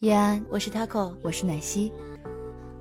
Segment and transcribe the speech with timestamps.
[0.00, 1.92] 叶安，我是 Taco，我是奶昔。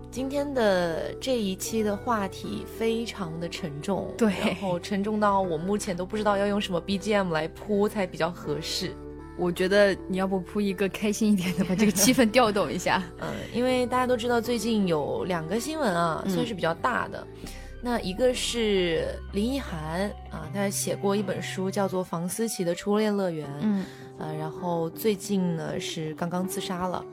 [0.09, 8.95] 今天的这一期的话题非常的沉重，对，然后沉重到我目前都不知道要用什么 BGM 来铺才比较合适。
[9.37, 13.03] 我觉得你要不铺一个开心一点的，把这个气氛调动一下。
[13.19, 17.27] 嗯，因为大家都知道最近有两个新闻啊，算是比较大的。
[17.81, 23.45] 那一个是林奕涵啊，她写过一本书叫做《房思琪的初恋乐园》。
[23.59, 23.85] 嗯。
[24.19, 27.03] 呃，然后最近呢是刚刚自杀了。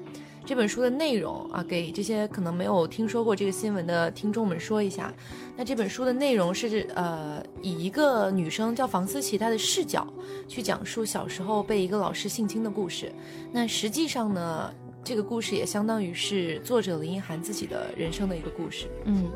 [0.45, 5.13] 这本书的内容啊，给这些可能没有听说过这个新闻的听众们说一下。
[5.57, 10.07] 那这本书的内容是呃，以一个女生叫房思琪她的视角
[10.47, 13.11] 去讲述小时候被一个老师性侵的故事。
[13.51, 18.87] 那实际上呢，这个故事也相当于是作者林奕涵自己的人生的一个故事。
[19.05, 19.29] 嗯。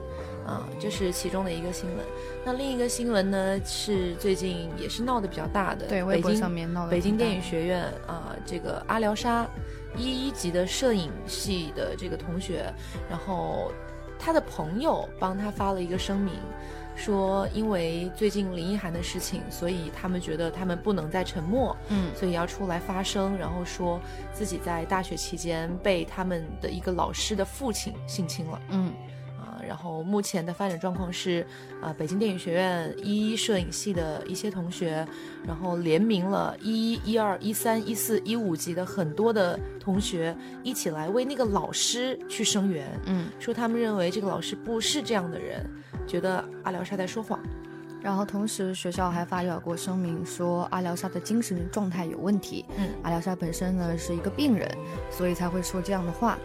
[0.51, 2.05] 啊，这是其中的一个新闻。
[2.45, 6.91] 那另一个新闻呢，是最近也是闹得比较大的，对，微博上面闹的。
[6.91, 9.49] 北京电影学院啊，这个阿廖沙
[9.97, 12.65] 一一级的摄影系的这个同学，
[13.09, 13.71] 然后
[14.19, 16.35] 他的朋友帮他发了一个声明，
[16.97, 24.01] 说因为最近林奕涵的事情，所以他们觉得他们不能再沉默，嗯，所以要出来发声，然后说
[24.33, 28.93] 自己在大学期间被他们的一个老师的父亲性侵了，嗯。
[29.71, 31.47] 然后目前的发展状况是，
[31.81, 35.07] 呃，北京电影学院一摄影系的一些同学，
[35.47, 45.65] 然后联名了一一二一三一四一五级的很多的同学一起来为那个老师去声援，嗯，说他们认为这个老师不是这样的人，
[46.05, 47.39] 觉得阿廖沙在说谎。
[48.03, 54.69] 然后同时学校还发表过声明说阿廖沙的精神状态有问题，嗯，阿廖沙本身呢是一个病人，
[55.13, 56.37] 所以才会说这样的话。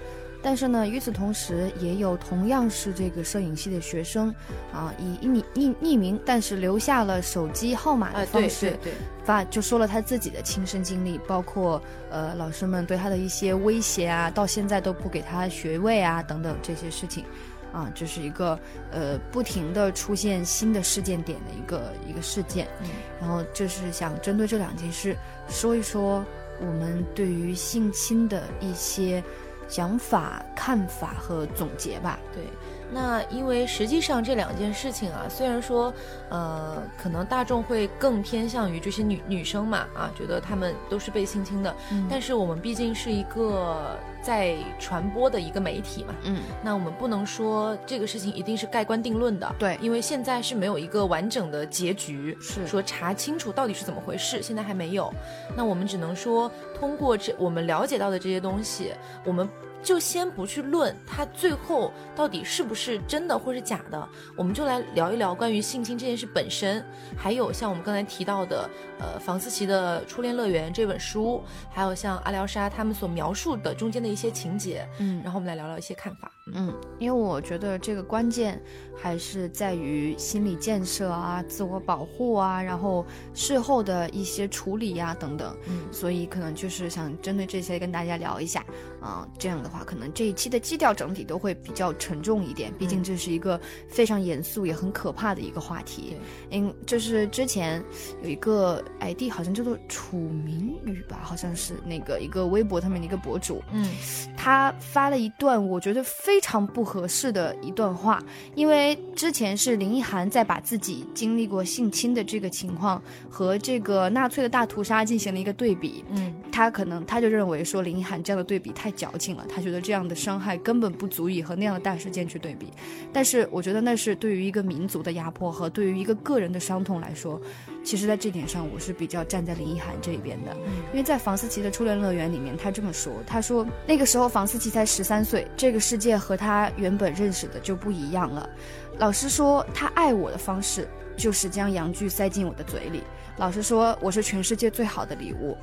[0.45, 4.29] 但是呢，与此同时，也有同样是这个摄影系的学生，
[4.71, 8.77] 啊，以匿匿匿名，但是留下了手机号码的方式
[9.23, 17.25] 发，就说了他自己的亲身经历，包括呃老师们对他的一些威胁啊，到现在都不给他学位啊等等这些事情，
[17.73, 18.59] 啊，这是一个
[18.91, 22.89] 呃不停的出现新的事件点的一个一个事件，嗯
[23.19, 25.17] 然后就是想针对这两件事
[25.49, 26.23] 说一说
[26.61, 29.23] 我们对于性侵的一些。
[29.67, 32.19] 想法、看法和总结吧。
[32.33, 32.43] 对，
[32.91, 35.93] 那因为实际上这两件事情啊，虽然说，
[36.29, 41.75] 呃，可能大众会更偏向于这些女女生嘛，啊，觉得她们都是被性侵的，
[42.09, 43.97] 但是我们毕竟是一个。
[44.25, 55.13] 在传播的一个媒体嘛，嗯，那我们不能说这个事情一定是盖棺定论的，对，因为现在是没有一个完整的结局，是说查清楚到底是怎么回事，现在还没有，
[55.55, 59.47] 那我们只能说通过这我们了解到的这些东西，我们。
[59.85, 66.83] 就先不去论他最后到底是不是真的或是假的，我们就来聊一聊关于性侵这件事本身，
[67.15, 68.67] 还有像我们刚才提到的，
[68.99, 78.59] 呃，房思琪的《初恋乐园》这本书，还有像阿廖沙他们所描述的中间的一些情节，嗯，然后我们来聊聊一些看法，嗯，因为我觉得这个关键
[78.95, 88.65] 还是在于心理建设啊、自我保护啊，然后事后的一些处理呀等等，嗯，所以可能就是想针对这些跟大家聊一下
[88.99, 89.69] 啊，这样的。
[89.75, 96.15] 话可能这一期的基调整体都会比较沉重一点，毕竟这是一个非常严肃也很可怕的一个话题。
[96.51, 97.83] 嗯，就是之前
[98.23, 103.89] 有一个 ID 好像叫做楚明宇吧，好像是那个一个微博上面的一个博主，嗯，
[104.37, 108.23] 他发了一段我觉得非常不合适的一段话，
[108.55, 119.65] 因为之前是林奕涵在把自己经历过性侵的这个情况和这个纳粹的大屠杀进行了一个对比，嗯，他可能他就认为说林奕涵这样的对比太矫情了，他。
[119.65, 122.67] 觉得这样的伤害根本不足以和那样的大事件去对比，
[123.11, 127.41] 但是我觉得那是对于一个民族的压迫和对于一个个人的伤痛来说，
[127.85, 130.51] 其实，在这点上我是比较站在林奕涵这一边的，
[130.91, 138.49] 因为在房思琪的初恋乐园里面，他这么说，他说那个时候房思琪才十三岁，这个世界和他原本认识的就不一样了。
[138.97, 143.03] 老师说他爱我的方式就是将阳具塞进我的嘴里，
[143.37, 145.55] 老师说我是全世界最好的礼物，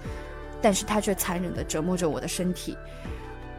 [0.63, 2.79] 但是他却残忍地折磨着我的身体。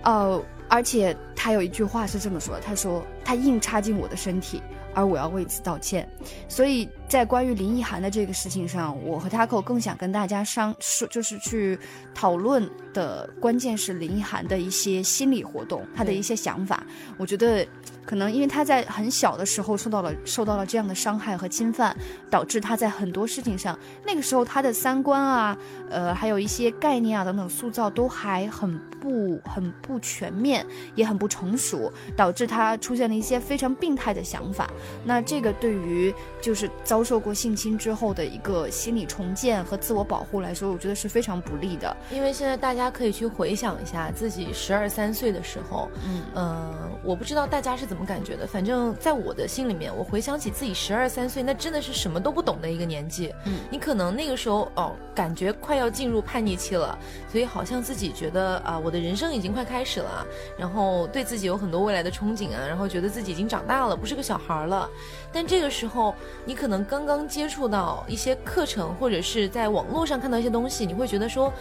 [0.06, 4.62] 哦，而且他有一句话是这么说：“他说他硬插进我的身体，
[4.94, 6.08] 而我要为此道歉。”
[6.50, 11.78] 所以在关于林奕涵的这个事情上，我和 Taco 更想跟大家商说，就是去
[12.14, 16.84] 讨论的关键是林奕涵的一些心理活动，他的一些想法。
[17.18, 17.66] 我觉得。
[18.06, 21.96] 可能因为他在很小的时候受到了受到了这样的伤害和侵犯，
[22.30, 25.58] 导致他在很多事情上，那个时候他的三观啊，
[25.90, 30.66] 呃，还有一些概念啊等等塑造都还很不很不全面，
[30.96, 34.70] 也很不成熟，导致他出现了一些非常病态的想法。
[35.06, 41.98] 那这个对于就是遭受过性侵之后的一个心理重建和自我保护来说，我觉得是非常不利的。
[42.12, 42.84] 因为现在大家。
[42.94, 53.34] 可以去回想一下自己十二三岁的时候，嗯嗯、我不知道大家是怎么感觉的，反正在我的心里面，我回想起自己十二三岁，那真的是什么都不懂的一个年纪。
[53.46, 56.96] 嗯，你可能那个时候哦，感觉快要进入叛逆期了，
[57.32, 60.24] 所以好像自己觉得啊、我的人生已经快开始了，
[60.56, 64.88] 然后对自己有很多未来的憧憬啊，然后觉得自己已经长大了，不是个小孩儿了。
[65.32, 66.14] 但这个时候，
[66.46, 71.52] 你可能刚刚接触到一些课程，或者是在网络上看到一些东西，你会觉得说。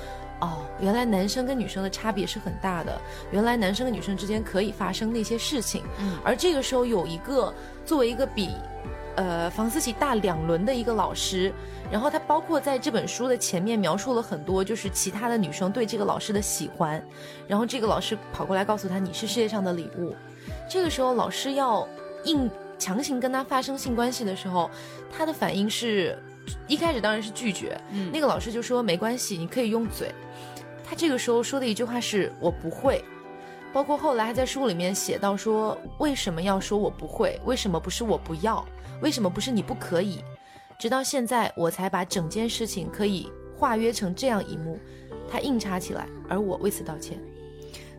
[0.40, 3.00] 哦，原来男生跟女生的差别是很大的。
[3.30, 7.54] 原来男生跟女生之间可以发生那些事情，嗯而这个时候有一个
[7.86, 8.50] 作为一个比，
[9.14, 11.52] 呃，房思琪大两轮的一个老师，
[11.92, 17.00] 然后他包括在这本书的前面描述了很多，就是其他的女生对这个老师的喜欢，
[17.46, 20.12] 然后这个老师跑过来告诉他你是世界上的礼物，
[20.68, 21.86] 这个时候老师要
[22.24, 22.50] 硬
[22.82, 24.68] 强行跟他发生性关系的时候，
[25.08, 26.18] 他的反应是，
[26.66, 30.12] 一开始当然是拒绝，嗯那个老师就说没关系，你可以用嘴。
[30.82, 33.04] 他这个时候说的一句话是我不会，
[33.72, 38.66] 包括后来还在书里面写到说为什么要说我不会，为什么不是我不要，
[39.00, 40.18] 为什么不是你不可以，
[40.76, 44.76] 直到现在我才把整件事情可以化约成这样一幕，
[45.30, 47.16] 他硬插起来，而我为此道歉。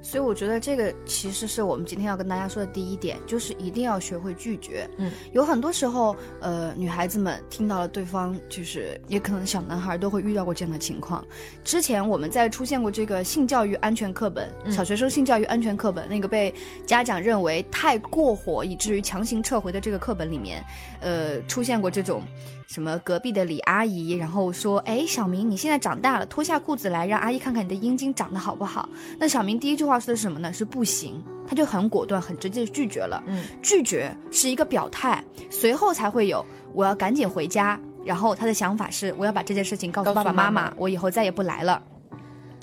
[0.04, 4.88] 所以我觉得这个其实是我们今天要跟大家说的第一点，就是一定要学会拒绝。
[4.98, 11.26] 嗯，有很多时候，呃，女孩子们听到了对方，就是也可能小男孩都会遇到过这样的情况。
[11.64, 16.54] 之前我们在出现过这个性教育安全课本，嗯小学生性教育安全课本那个被
[16.86, 20.62] 家长认为太过火，以至于强行撤回的这个课本里面，
[21.00, 22.22] 呃，出现过这种。
[22.68, 28.88] 什么隔壁的李阿姨，然后说，哎，小明，你现在长大了，脱下裤子来，让阿姨看看你的阴茎长得好不好。
[29.20, 30.52] 那小明第一句话说的是什么呢？
[30.52, 33.22] 是不行，他就很果断、很直接地拒绝了。
[33.28, 37.80] 嗯，拒绝是一个表态，随后才会有我要赶紧回家。
[38.06, 41.82] 然后他的想法是我要把这件事情告诉告诉爸爸妈妈妈妈，我以后再也不来了。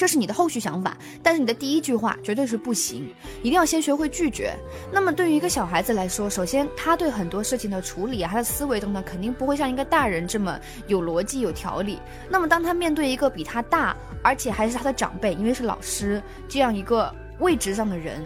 [0.00, 4.56] 这是你的后续想法，但是你的第一句话绝对是不行，一定要先学会拒绝。
[4.90, 11.98] 那么对于一个小孩子来说，首先他对很多事情的处理啊，他的思维等等，肯定不会像一个大人这么有逻辑、有条理。
[12.30, 13.94] 那么当他面对一个比他大，
[14.24, 18.24] 而且还是他的长辈，因为是老师这样一个位置上的人，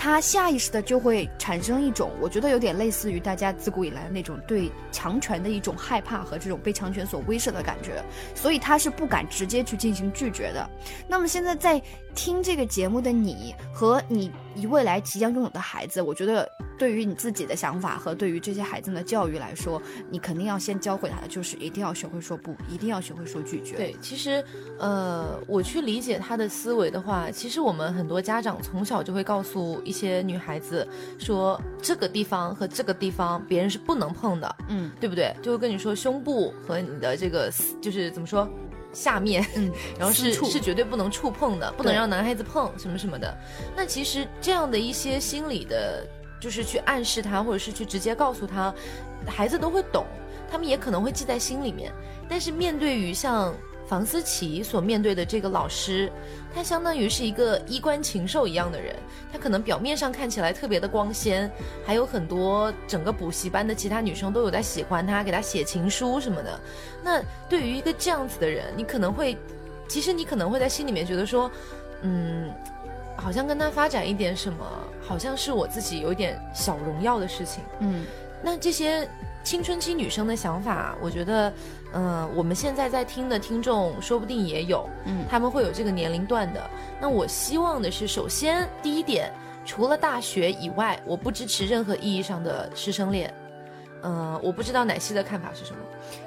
[0.00, 8.02] 他下意识的就会产生一种，我觉得有点类似于大家自古以来那种对强权的一种害怕和这种被强权所威慑的感觉，
[8.34, 10.66] 所以他是不敢直接去进行拒绝的。
[11.06, 11.78] 那么现在在
[12.14, 16.46] 听这个节目的你和你你未来即将拥有的孩子，我觉得
[16.78, 19.80] 对于你自己的想法和对于这些孩子们的教育来说，
[20.10, 23.76] 你肯定要先教会他的就是一定要学会说不，一定要学会说拒绝。
[23.76, 24.44] 对，其实，
[24.78, 30.86] 呃，我去理解他的思维的话，其实我们很多家长从小就会告诉一些女孩子
[31.18, 35.34] 说，这个地方和这个地方别人是不能碰的，嗯对不对？
[35.40, 38.46] 就会跟你说胸部和你的这个就是怎么说。
[38.92, 43.36] 下面，嗯， 然后是是绝对不能触碰的，不能让男孩子碰什么什么的。
[43.76, 46.06] 那其实这样的一些心理的，
[46.40, 48.74] 就是去暗示他，或者是去直接告诉他，
[49.26, 50.04] 孩子都会懂，
[50.50, 51.92] 他们也可能会记在心里面。
[52.28, 53.54] 但是面对于像
[53.90, 56.08] 房思琪所面对的这个老师，
[56.54, 58.94] 他相当于是一个衣冠禽兽一样的人，
[59.32, 61.50] 他可能表面上看起来特别的光鲜，
[61.84, 66.60] 还有很多整个补习班的其他女生都有在喜欢他，给他写情书什么的。
[67.02, 69.36] 那对于一个这样子的人，你可能会，
[69.88, 71.50] 其实你可能会在心里面觉得说，
[72.02, 72.48] 嗯，
[73.16, 74.64] 好像跟他发展一点什么，
[75.02, 77.64] 好像是我自己有一点小荣耀的事情。
[77.80, 78.04] 嗯
[78.42, 79.06] 那这些
[79.44, 81.52] 青春期女生的想法，我觉得，
[81.92, 86.70] 嗯、我们现在在听的听众说不定也有，嗯他们会有这个年龄段的。
[87.00, 89.32] 那我希望的是，首先第一点，
[89.64, 93.32] 除了大学以外，我不支持任何意义上的师生恋。
[94.02, 95.78] 嗯、我不知道奶昔的看法是什么。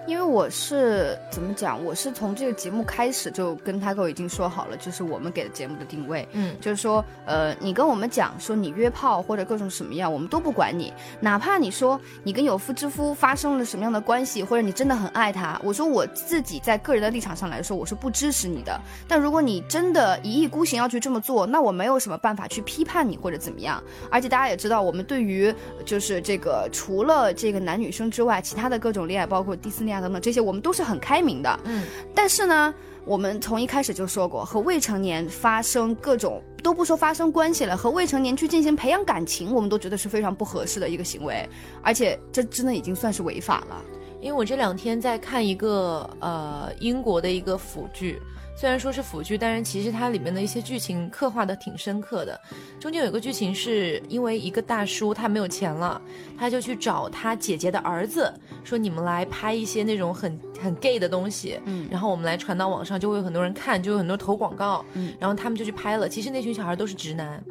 [0.06, 18.78] 因为我是怎么讲，我是从这个节目开始就跟他哥已经说好了，就是我们给的节目的定位，嗯就是说，呃，你跟我们讲说你约炮或者各种什么样，我们都不管你，哪怕你说你跟有夫之夫发生了什么样的关系，或者你真的很爱他，我说我自己在个人的立场上来说，我是不支持你的。
[19.08, 23.82] 但如果你真的一意孤行要去这么做，那我没有什么办法去批判你或者怎么样。
[24.12, 25.54] 而且大家也知道，我们对于
[25.86, 31.60] 就是这个除了这个男女生之外，其他的各种恋爱，包括第四恋爱等等这些，我们都是很开明的。
[31.64, 32.74] 嗯，但是呢，
[33.06, 41.48] 我们从一开始就说过，和未成年发生各种都不说发生关系了，和未成年去进行培养感情，我们都觉得是非常不合适的一个行为，
[41.82, 43.82] 而且这真的已经算是违法了。
[44.22, 48.22] 因为我这两天在看一个呃英国的一个腐剧，
[48.64, 52.40] 虽然说是腐剧，但是其实它里面的一些剧情刻画的挺深刻的。
[52.80, 56.02] 中间有个剧情是因为一个大叔他没有钱了，
[56.40, 66.08] 他就去找他姐姐的儿子，说你们来拍一些那种很很 gay 的东西，嗯，然后我们来传到网上，就会有很多人看，就有很多投广告，嗯，然后他们就去拍了。
[66.08, 67.44] 其实那群小孩都是直男。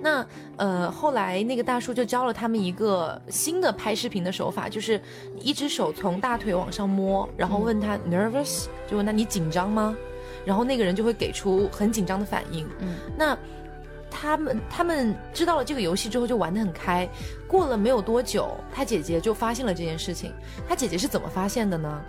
[0.00, 0.24] 那
[0.56, 5.02] 呃，后来那个大叔就教了他们一个新的拍视频的手法，就是
[5.40, 9.96] 一只手从大腿往上摸，然后问他 nervous，就问他你紧张吗？
[10.44, 12.66] 然后那个人就会给出很紧张的反应。
[12.80, 13.36] 嗯，那
[14.10, 17.08] 他们他们知道了这个游戏之后就玩得很开。
[17.46, 20.32] 过了没有多久，他姐姐就发现了这件事情。
[20.68, 22.00] 他姐姐是怎么发现的呢？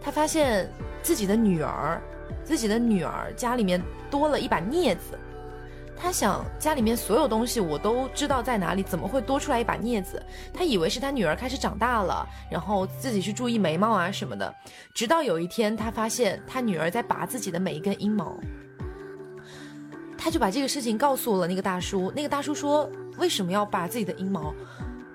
[0.00, 0.68] 他发现
[1.02, 2.00] 自己的女儿，
[2.44, 5.18] 自己的女儿家里面多了一把镊子。
[5.96, 10.20] 他想家里面所有东西我都知道在哪里，怎么会多出来一把镊子？
[10.52, 14.52] 他以为是他女儿开始长大了，然后自己去注意眉毛啊什么的。
[14.92, 18.36] 直到有一天，他发现他女儿在拔自己的每一根阴毛，
[20.18, 22.12] 他就把这个事情告诉了那个大叔。
[22.16, 24.52] 那个大叔说：“为什么要拔自己的阴毛？”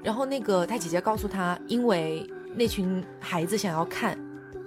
[0.02, 4.18] 然后那个他姐姐告诉他：“因为那群孩子想要看，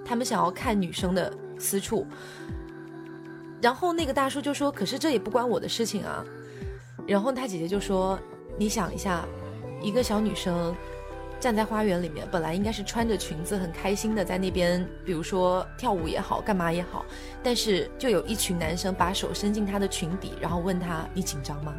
[0.05, 2.05] 他们想要看女生的私处。”
[3.61, 6.25] 然后那个大叔就说：“可是这也不关我的事情啊。”
[7.07, 8.19] 然后他姐姐就说
[8.57, 9.23] ：“你想一下，
[9.81, 10.75] 一个小女生
[11.39, 17.05] 站在花园里面，本来应该是穿着裙子很开心的在那边，比如说跳舞也好，干嘛也好，
[17.43, 21.73] 但是就有一群男生把手伸进她的裙底，然后问她：‘你紧张吗？’”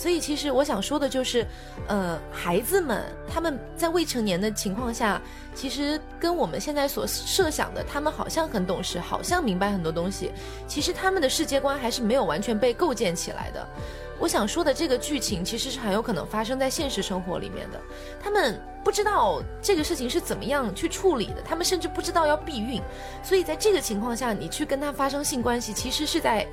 [0.00, 1.46] 所以，其实我想说的就是，
[1.86, 5.20] 呃，孩子们他们在未成年的情况下，
[5.54, 10.32] 其实跟我们现在所设想的，他们好像很懂事，好像明白很多东西，
[10.66, 13.68] 其实他们的世界观还是没有完全被构建起来的。
[14.18, 17.78] 我想说的这个剧情，其实是很有可能发生在现实生活里面的。
[18.22, 22.80] 他们不知道这个事情是怎么样去处理的，他们甚至不知道要避孕，
[23.22, 26.46] 所以在这个情况下，你去跟他发生性关系，其实是在。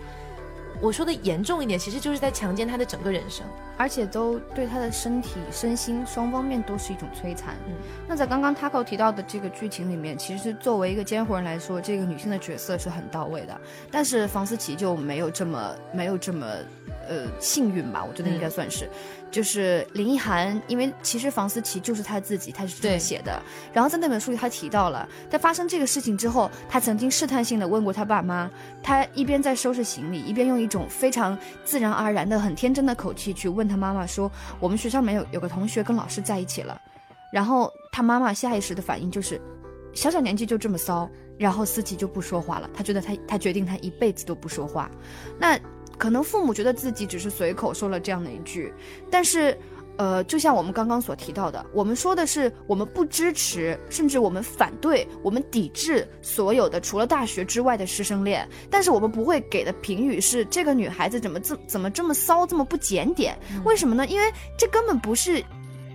[0.81, 3.45] 我说的严重一点，其实就是在强奸他的整个人生，
[3.77, 7.55] 而且都对他的身体、身心双方面都是一种摧残。
[7.67, 7.73] 嗯，
[8.07, 13.59] 那在刚刚 Taco 提到的这个剧情里面，其实作为一个监护人来说，这个女性的角色是很到位的，
[13.91, 16.47] 但是房思琪就没有这么没有这么。
[17.09, 18.89] 呃，幸运吧，我觉得应该算是，
[19.29, 23.41] 就是林奕涵，因为其实房思琪就是他自己，他是这么写的。
[23.73, 28.49] 然后在那本书里，他提到了，在发生这个事情之后，他曾经试探性的问过他爸妈，
[28.81, 36.79] 他一边在收拾行李，一边用一种非常自然而然的、很天真的口气去问他妈妈说：“我们学校没有有个同学跟老师在一起了。”
[37.31, 39.41] 然后他妈妈下意识的反应就是，
[39.93, 42.69] 小小年纪就这么骚，然后思琪就不说话了。
[42.73, 44.89] 他觉得他他决定他一辈子都不说话。
[45.37, 45.59] 那。
[45.97, 48.73] 可能父母觉得自己只是随口说了这样的一句，
[49.09, 49.57] 但是，
[49.97, 63.37] 呃，就像我们刚刚所提到的，我们说的是我们不支持，甚至我们反对，我们抵制所有的除了大学之外的师生恋，但是我们不会给的评语是这个女孩子怎么这怎么这么骚，这么不检点？
[63.65, 64.05] 为什么呢？
[64.05, 65.43] 因为这根本不是。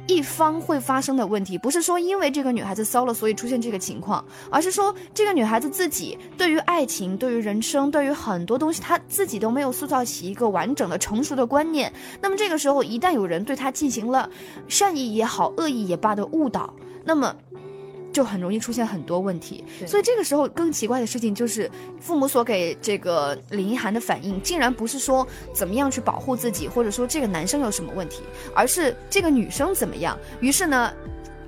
[0.06, 11.92] 一方会发生的问题，不是说因为这个女孩子骚了，所以出现这个情况，而是说这个女孩子自己对于爱情、对于人生、对于很多东西，她自己都没有塑造起一个完整的、成熟的观念。
[12.20, 14.28] 那么这个时候，一旦有人对她进行了
[14.68, 17.34] 善意也好、恶意也罢的误导，那么。
[18.12, 28.22] 就很容易出现很多问题，所以这个时候更奇怪的事情就是，父母所给这个林一涵的反应，竟然不是说怎么样去保护自己，或者说这个男生有什么问题，
[28.54, 30.18] 而是这个女生怎么样。
[30.40, 30.92] 于是呢，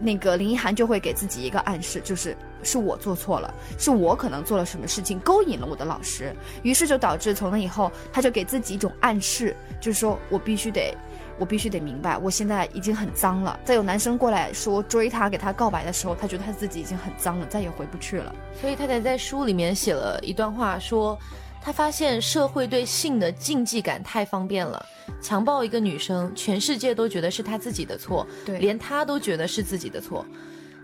[0.01, 10.97] 那个林一涵就会给自己一个暗示，就是是我做错了，是我可能做了什么事情勾引了我的老师，于是就导致从那以后，他就给自己一种暗示，就是说我必须得。
[11.39, 13.59] 我必须得明白，我现在已经很脏了。
[13.65, 18.35] 在有男生过来说追她、给她告白的时候，她觉得她自己已经很脏了，再也回不去了。
[18.61, 21.19] 所以她才在书里面写了一段话，说
[21.61, 24.85] 她发现社会对性的禁忌感太方便了，
[25.21, 30.25] 强暴一个女生，全世界都觉得是她自己的错，对，连她都觉得是自己的错。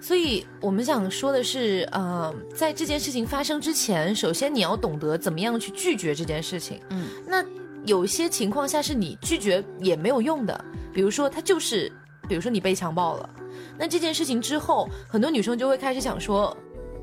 [0.00, 6.80] 所以我们想说的是，呃，在这件事情发生之前，首先你要懂得怎么样去拒绝这件事情。
[6.88, 7.44] 嗯，那。
[7.86, 11.90] 有些情况下是你拒绝也没有用的，比如说他就是，
[12.28, 13.30] 比如说你被强暴了，
[13.78, 16.56] 那这件事情之后，很多女生就会开始想说，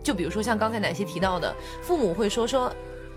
[0.04, 2.72] 就比如说像刚才奶昔提到的，父母会说说，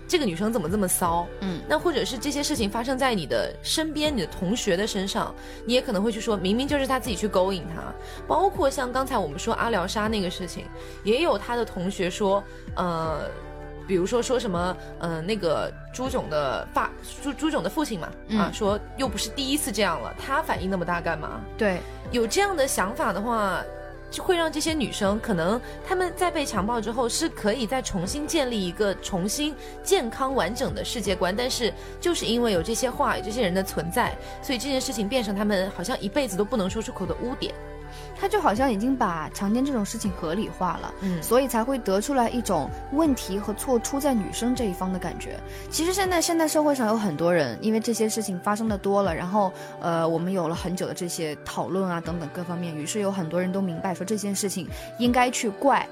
[0.07, 5.33] 这个女生怎么这么骚，嗯，那或者是这些事情发生在你的身边，你的同学的身上，
[5.65, 7.93] 你也可能会去说，明明就是他自己去勾引他，
[8.27, 10.65] 包括像刚才我们说阿廖沙那个事情，
[11.03, 12.43] 也有他的同学说，
[12.75, 13.29] 呃。
[13.91, 16.89] 比如说说什么，嗯，那个朱总的爸，
[17.21, 21.41] 朱朱总的父亲嘛，啊，说又不是第一次这样了，他反应那么大干嘛？
[21.57, 23.61] 对，有这样的想法的话，
[24.09, 37.53] 就会让这些女生可能她们在被强暴之后是可以再重新建立一个重新健康完整的世界观，但是就是因为有这些话有这些人的存在，所以这件事情变成他们好像一辈子都不能说出口的污点。
[38.21, 45.39] 他就好像已经把强奸这种事情合理化了，嗯所以才会得出来一种问题和错出在女生这一方的感觉。
[45.71, 54.67] 其实现在现在社会上有很多人，因为这些事情发生的多了，然后呃，我们有了很久的这些讨论啊等等各方面，于是有很多人都明白说这件事情
[54.99, 55.83] 应该去怪。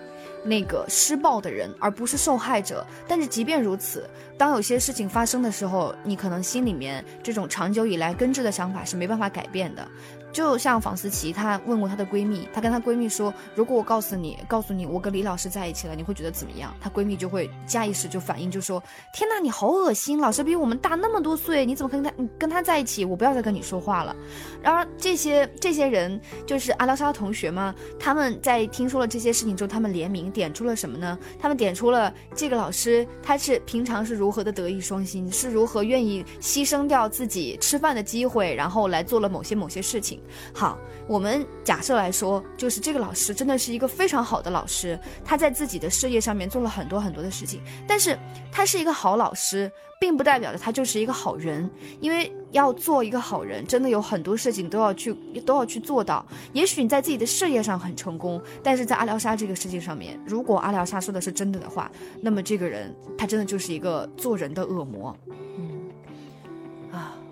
[0.41, 2.86] 那个施暴的人，而不是受害者。
[3.07, 9.86] 但是即便如此，当有些事情发生的时候，你可能心里面这种长久以来根治的想法是没办法改变的。
[10.31, 16.74] 就像房思琪，她问过她的闺蜜，她跟她闺蜜说，如果我告诉你，告诉你我跟李老师在一起了，你会觉得怎么样？
[16.79, 18.81] 她闺蜜就会下意识就反应就说，
[19.13, 20.19] 天呐，你好恶心！
[20.19, 23.03] 老师比我们大那么多岁，你怎么跟他跟他在一起？
[23.03, 24.15] 我不要再跟你说话了。
[24.62, 31.17] 然而这些这些人就是阿拉莎的同学嘛，他们在听说了这些事情之后，他们联名点出了什么呢？
[31.39, 40.18] 他们点出了这个老师他是平常是如何的德艺双馨，是如何愿意牺牲掉自己吃饭的机会，然后来做了某些某些事情。
[40.53, 48.17] 好，我们假设来说，就是这个老师真的是一个非常好的老师，他在自己的事业上面做了很多很多的事情，但是
[48.51, 55.13] 他是一个好老师，并不代表着他就是一个好人，因为要做一个好人，真的有很多事情都要去
[55.45, 56.25] 都要去做到。
[56.53, 65.09] 也许你在自己的事业上很成功，但是在阿廖沙这个事情上面，如果阿廖沙说的是真的的话，那么这个人他真的就是一个做人的恶魔。
[65.09, 65.15] 啊，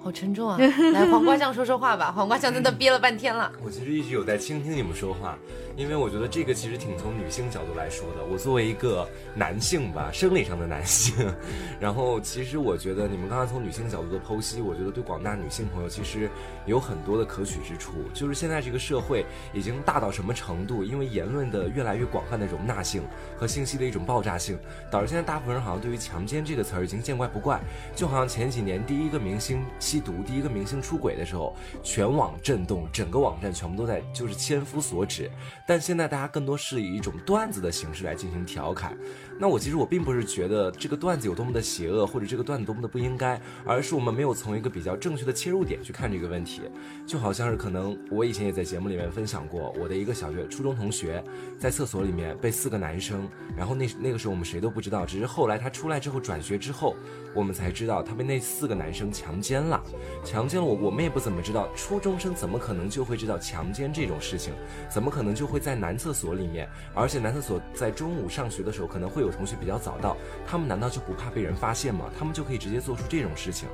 [0.07, 0.57] 好沉重啊！
[0.93, 2.13] 来，黄瓜酱说说话吧。
[2.15, 3.51] 黄瓜酱在那憋了半天了。
[3.61, 5.37] 我其实一直有在倾听你们说话，
[5.77, 8.25] 因为我觉得这个其实挺从女性角度来说的。
[8.25, 11.13] 我作为一个男性吧，生理上的男性，
[11.79, 16.27] 然后其实我觉得你们刚才从女性角度的剖析，我觉得对广大女性朋友其实
[16.65, 17.91] 有很多的可取之处。
[18.11, 20.83] 就是现在这个社会已经大到什么程度？
[20.83, 23.03] 因为言论的越来越广泛的容纳性
[23.37, 24.57] 和信息的一种爆炸性，
[24.89, 27.61] 导致现在大部分人好像对于强奸这个词儿已经见怪不怪。
[27.95, 35.29] 就好像前几年第一个明星吸毒、第一个明星出轨的时候，全网震动，整个网站全部都在就是千夫所指。
[35.67, 38.97] 但现在大家更多是以一种段子的形式来进行调侃。
[39.37, 46.61] 那我其实我并不是觉得这个段子有多么的邪恶，或者这个段子多么的不应该，而是我们没有从一个比较正确的切入点去看这个问题。
[47.05, 51.21] 就好像是可能我以前也在节目里面分享过，我的一个小学初中同学
[51.59, 56.95] 在厕所里面被四个男生，然后那那个时候我们谁都不知道，只是后来他出来之后转学之后，
[57.33, 59.81] 我们才知道他被那四个男生强奸了，
[60.23, 64.53] 强奸了我，我们也不怎么知道，初中生怎么可能就会知道强奸这种事情，
[64.89, 72.05] 怎么可能就会在男厕所里面，而且男厕所在中午上学的时候可能会有同学比较早到，他们难道就不怕被人发现吗？
[72.17, 73.69] 他们就可以直接做出这种事情。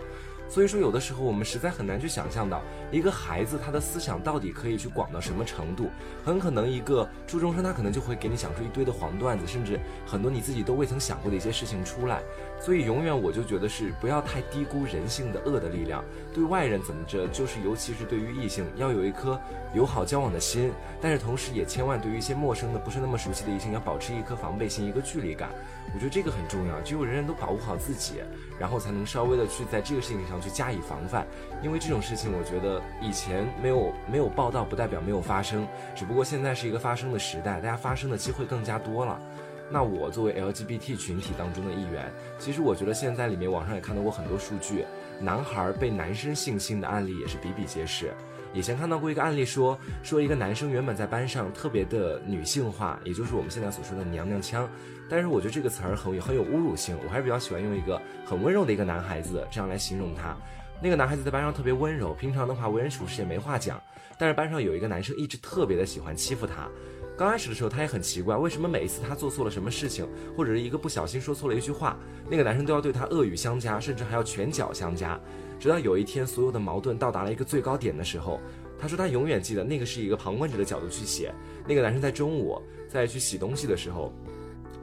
[0.49, 2.61] 所以说，有的时候我们实在很难去想象到
[2.91, 5.89] 一个孩子他的思想到底可以去广到什么程度。
[6.23, 12.21] 很可能一个初中生他可能就会给你讲出一堆的黄段子，甚至很多你自己都未曾想过的一些事情出来。
[12.63, 16.02] 所以永远我就觉得是不要太低估人性的恶的力量。
[16.34, 19.38] 对外人怎么着，就是尤其是对于异性，要有一颗
[19.76, 20.71] 友好交往的心，
[21.02, 25.49] 但是同时也千万对于一些陌生的、不是那么熟悉的异性，要保持一颗防备心，一个距离感。
[25.93, 28.21] 我觉得这个很重要，只有人人都保护好自己，
[28.58, 31.28] 然后才能稍微的去在这个事情上去加以防范。
[31.62, 39.19] 因为这种事情，我觉得以前没有没有报道，不代表没有发生，只不过现在是一个发生的时代，大家发生的机会更加多了。
[39.69, 44.86] 那我作为 LGBT 群体当中的一员，其实我觉得现在里面网上也看到过很多数据，
[45.19, 48.13] 男孩被男生性侵的案例也是比比皆是。
[48.54, 54.69] 以前看到过一个案例说，说一个男生原本在班上特别的女性化，也就是我们现在所说的娘娘腔，
[55.10, 60.38] 但是我觉得这个词儿很很有侮辱性，我还是比较喜欢用一个很温柔的一个男孩子这样来形容他。
[60.80, 63.82] 那个男孩子在班上特别温柔，平常的话为人处事也没话讲，
[64.19, 66.69] 但是班上有一个男生一直特别的喜欢欺负他。
[67.15, 71.97] 刚开始的时候，他也很奇怪，为什么每一次他做错了什么事情，或者是一个不小心说错了一句话，
[72.30, 75.19] 那个男生都要对他恶语相加，甚至还要拳脚相加。
[75.60, 78.39] 直到有一天，所有的矛盾到达了一个最高点的时候，
[78.80, 81.32] 他说他永远记得那个是一个旁观者的角度去写。
[81.67, 84.12] 那个男生在中午在去洗东西的时候，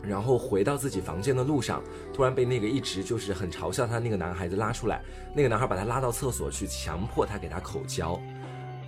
[0.02, 1.82] 然后回到自己房间的路上，
[2.14, 5.02] 突然被那个一直就是很嘲笑他那个男孩子拉出来，
[5.34, 8.18] 那个男孩把他拉到厕所去，强迫他给他口交。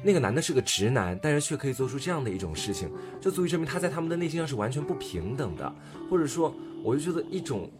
[0.02, 5.74] 那个男的是个直男，但是却可以做出这样的一种事情，就足以证明他在他们的内心上是完全不平等的，
[6.10, 7.70] 或者说，我就觉得一种。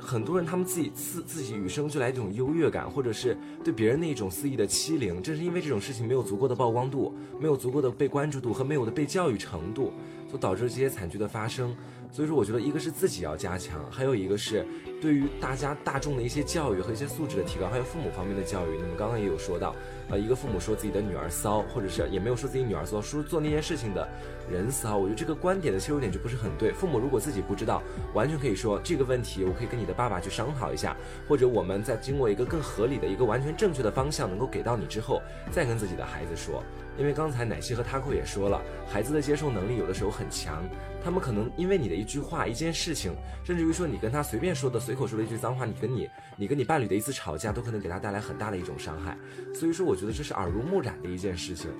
[0.00, 9.92] 很多人他们自己自自己与生俱来这种优越感，或者是对别人那种肆意的欺凌，正是因为这种事情没有足够的曝光度，没有足够的被关注度和没有的被教育程度，
[10.28, 11.74] 所导致这些惨剧的发生。
[12.10, 14.66] 所以说，我觉得一个是自己要加强，还有一个是
[14.98, 18.76] 对于大家大众的一些教育和一些素质的提高，还有父母方面的教育。
[18.76, 19.76] 你们刚刚也有说到，
[20.08, 24.08] 呃，一个父母说自己的女儿骚，或者是也没有说自己女儿骚，说做那件事情的
[24.50, 24.96] 人骚。
[24.96, 26.72] 我觉得这个观点的切入点就不是很对。
[26.72, 27.82] 父母如果自己不知道，
[28.14, 30.96] 完全可以说这个问题，我可以跟你的爸爸去商讨一下，
[31.28, 36.64] 或者我们在经过一个更合理的一个完全正确的方向能够给到你之后，再跟自己的孩子说。
[36.98, 40.64] 因为刚才奶昔和 Taco 也说了，孩子的接受能力有的时候很强，
[41.02, 43.12] 他们可能因为你的一句话、一件事情，
[43.44, 49.16] 甚至于说你跟他随便说的、随口说的一句脏话，你跟你、你跟你伴侣的一次吵架，都可能给他带来很大的一种伤害。
[49.54, 51.70] 所以说，我觉得这是耳濡目染的一件事情，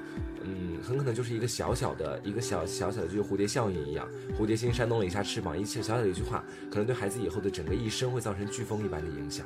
[0.44, 9.44] 嗯，很可能就是一个小小的、一个小小小的，就蝴蝶效应一样，蝴蝶心扇动了一下翅膀，一切小小的一句话，可能对孩子以后的整个一生会造成飓风一般的影响。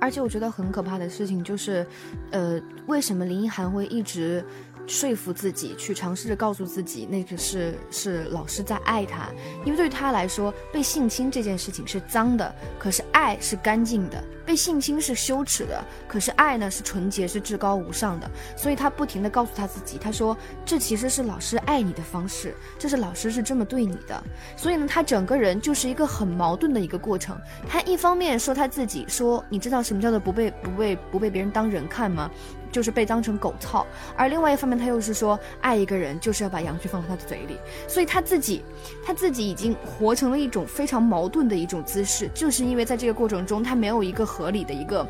[0.00, 1.86] 而且我觉得很可怕的事情就是，
[2.30, 4.44] 呃，为什么林一涵会一直？
[4.86, 9.28] 说服自己去尝试着告诉自己，那个是是老师在爱他，
[9.64, 18.30] 因为对他来说，被性侵这件事情是脏的，可是爱是干净的；被性侵是羞耻的，可是爱呢是纯洁、是至高无上的。
[18.56, 24.22] 所以他不停地告诉他自己，他说这其实是老师爱你的方式，这是老师是这么对你的。
[24.56, 27.38] 所以呢，他整个人就是一个很矛盾的一个过程。
[27.66, 32.30] 他一方面说他自己说，你知道什么叫做不被不被不被别人当人看吗？
[32.74, 37.56] 就是被当成狗操，而另外一方面，他又是说爱一个人就是要把羊群放在他的嘴里，
[37.86, 38.64] 所以他自己，
[39.06, 45.06] 他自己已经活成了一种非常矛盾的一种姿势，就是因为在这个过程中，他没有一个合理的一个。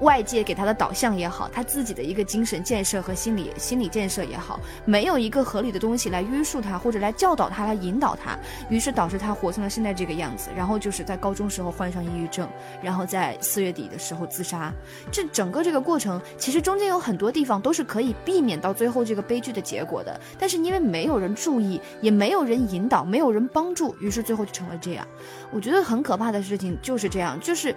[0.00, 10.50] 外界给他的导向也好，他自己的一个精神建设和心理心理建设也好，没有一个合理的东西来约束他，或者来教导他，来引导他，于是导致他活成了现在这个样子。
[10.56, 12.48] 然后就是在高中时候患上抑郁症，
[12.82, 14.72] 然后在四月底的时候自杀。
[15.10, 25.06] 这整个这个过程，其实中间有很多地方都是可以避免到最后这个悲剧的结果的，但是因为没有人注意，也没有人引导，没有人帮助，于是最后就成了这样。
[25.50, 27.74] 我觉得很可怕的事情就是这样，就是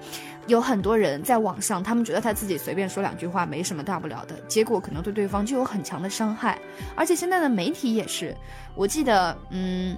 [0.47, 6.59] 有很多人在网上，他们觉得他自己随便说两句话没什么大不了的，结果可能对对方就有很强的伤害。
[6.93, 8.35] 而且现在的媒体也是，
[8.75, 9.97] 我记得，嗯，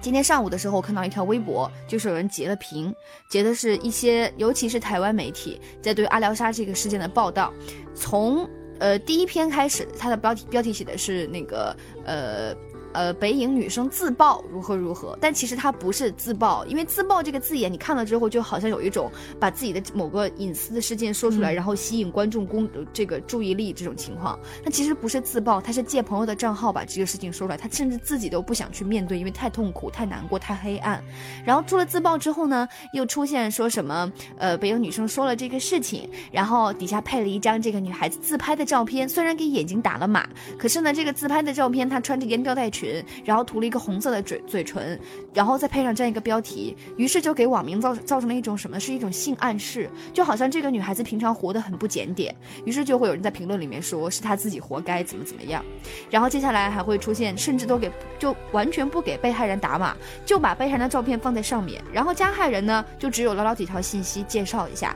[0.00, 2.90] 今天上午的时候我看到一条微博，就是有人截了屏，
[3.28, 7.52] 截的是一些，尤其是台湾媒体在对阿廖沙这个事件的报道，
[7.94, 12.56] 从呃第一篇开始，它的标题标题写的是那个呃。
[12.96, 24.38] 呃，北影女生自曝如何如何，但其实她不是自曝，因为自曝这个字眼，你看了之后就好像有一种把自己的某个隐私的事件说出来，然后吸引观众公这个注意力这种情况。
[24.64, 31.04] 那其实不是自曝，她是借朋友的账号把这个事情说出来，她甚至自己都不想去面对，因为太痛苦、太难过、太黑暗。
[31.44, 42.85] 然后出了自曝之后呢，又出现说什么呃，北影女生说了这个事情，然后底下配了一张这个女孩子自拍的照片，虽然给眼睛打了码，可是呢，这个自拍的照片她穿着烟吊带裙。
[43.24, 44.98] 然后涂了一个红色的嘴嘴唇，
[45.34, 48.78] 然后再配上这样一个标题，于是就给网民造造成了一种什么？
[48.78, 55.64] 是一种性暗示，就好像这个女孩子平常活得很不检点，于是就会有人在评论里面说是她自己活该，怎么怎么样。
[56.10, 64.94] 然后接下来还会出现，甚至都给就完全不给被害人打码，就把被害人的照片放在上面，然后加害人呢就只有寥寥几条信息介绍一下。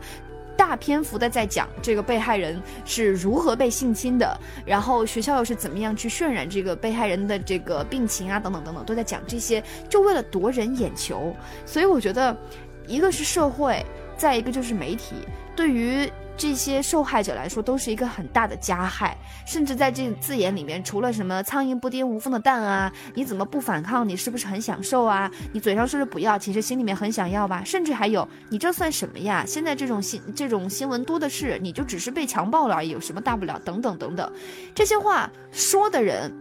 [0.60, 11.34] 大篇幅的在讲这个被害人是如何被性侵的，然后学校又是怎么样去渲染这个被害人的这个病情啊，等等等等，都在讲这些，就为了夺人眼球。
[11.64, 12.36] 所以我觉得，
[12.86, 13.82] 一个是社会，
[14.18, 15.14] 再一个就是媒体，
[15.56, 16.12] 对于。
[16.40, 24.08] 这些受害者来说都是一个很大的加害，甚至在这字眼里面，除了什么“苍蝇不叮无缝的蛋”啊，你怎么不反抗？
[24.08, 25.30] 你是不是很享受啊？
[25.52, 27.62] 你嘴上说着不要，其实心里面很想要吧？
[27.62, 29.44] 甚至还有，你这算什么呀？
[29.46, 33.60] 现在这种新这种新闻多的是，你就只是被强暴了而已，有什么大不了？
[33.62, 34.32] 等等等等，
[34.74, 36.32] 这些话说的人。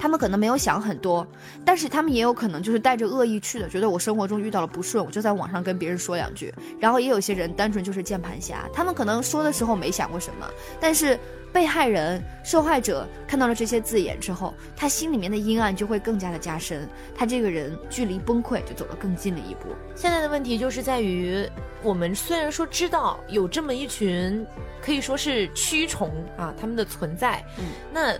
[0.00, 1.26] 他们可能没有想很多，
[1.62, 6.52] 但是他们也有可能就是带着恶意去的，觉得我生活中遇到了不顺，我就在网上跟别人说两句。
[6.80, 10.48] 然后也有些人单纯就是键盘侠，他们可能说的时候没想过什么，
[10.80, 11.18] 但是
[11.52, 19.68] 被害人、受害者看到了这些字眼之后，他心里面的阴暗就会更加的加深，他这个人距离崩溃就走了更近了一步。
[19.94, 21.46] 现在的问题就是在于，
[21.82, 24.46] 我们虽然说知道有这么一群
[24.80, 28.18] 可以说是蛆虫啊，他们的存在，嗯，那。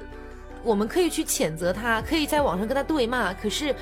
[0.62, 3.33] 我们可以去谴责他，可以在网上跟他对骂。
[3.33, 3.75] 可是，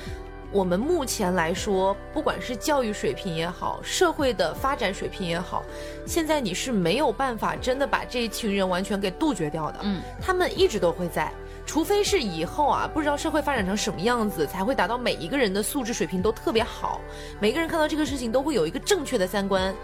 [0.51, 5.63] 我们目前来说，不管是教育水平也好，社会的发展水平也好，
[6.07, 9.79] 现在你是没有办法真的把这一群人完全给杜绝掉的。
[9.83, 11.31] 嗯，他们一直都会在，
[11.67, 16.99] 除非是以后啊，不知道社会发展成什么样子，才会达到每一个人的素质水平都特别好，
[17.39, 19.75] 每个人看到这个事情都会有一个正确的三观。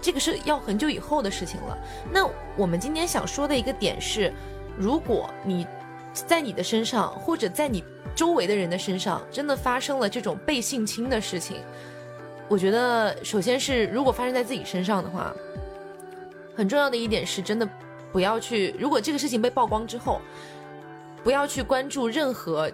[0.00, 1.76] 这个是要很久以后的事情了。
[2.12, 2.24] 那
[2.56, 4.32] 我们今天想说的一个点是，
[4.76, 5.66] 如果你。
[6.26, 11.58] 在你的身上，或者在你周围的人的身上真的发生了这种被性侵的事情，
[12.48, 15.32] 我觉得首先是如果发生在自己身上的话，
[16.56, 17.68] 很重要的一点是真的
[18.12, 20.20] 不要去，如果这个事情被曝光之后，
[21.22, 22.70] 不要去关注任何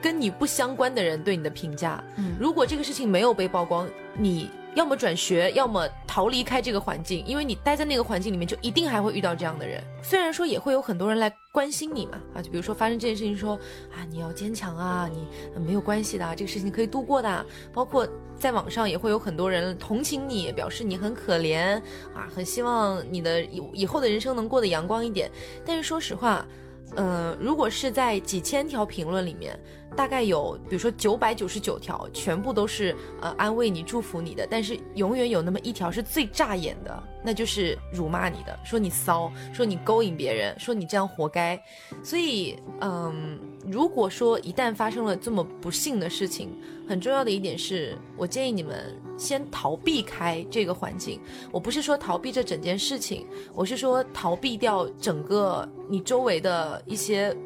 [0.00, 2.02] 跟你不相关的人对你的评价。
[2.16, 3.88] 嗯如果这个事情没有被曝光，
[4.18, 9.82] 你要么转学，要么逃离开这个环境，因为你待在那个环境里面，就一定还会遇到这样的人。
[10.02, 13.54] 虽然说也会有很多人来关心你嘛，啊，就比如说发生这件事情说，
[13.92, 15.26] 啊，你要坚强啊，你
[15.60, 17.46] 没有关系的，这个事情可以度过的。
[17.72, 18.06] 包括
[18.38, 21.76] 在网上也会有很多人同情你，表示你很可怜
[22.14, 25.30] 啊，很希望你的以以后的人生能过得阳光一点。
[25.64, 26.46] 但是说实话，
[26.94, 29.58] 呃，如果是在几千条评论里面，
[29.96, 41.60] 大概有比如说九百九十九条，全部都是呃安慰你、祝福你的，但是永远有那么一条是最扎眼的，那就是辱骂你的，说你骚，说你勾引别人，说你这样活该。
[42.02, 46.50] 所以，嗯，如果说一旦发生了这么不幸的事情，
[46.88, 51.20] 很重要的一点是我建议你们先逃避开这个环境。
[51.50, 57.36] 我不是说逃避这整件事情，我是说逃避掉整个你周围的一些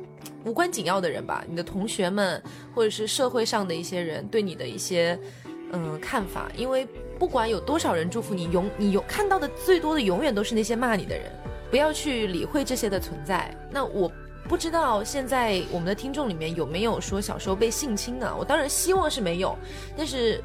[0.45, 2.43] 无关紧要的人吧，你的同学们
[2.75, 5.19] 或者是社会上的一些人对你的一些
[5.73, 6.87] 嗯看法，因为
[7.19, 11.31] 不管有多少人祝福你，永你有看到的最多的永远都是那些骂你的人，
[11.71, 13.55] 不要去理会这些的存在。
[13.71, 14.11] 那我。
[14.49, 18.37] 不知道现在我们的听众里面有没有说小时候被性侵的？
[18.37, 19.57] 我当然希望是没有，
[19.97, 20.43] 但是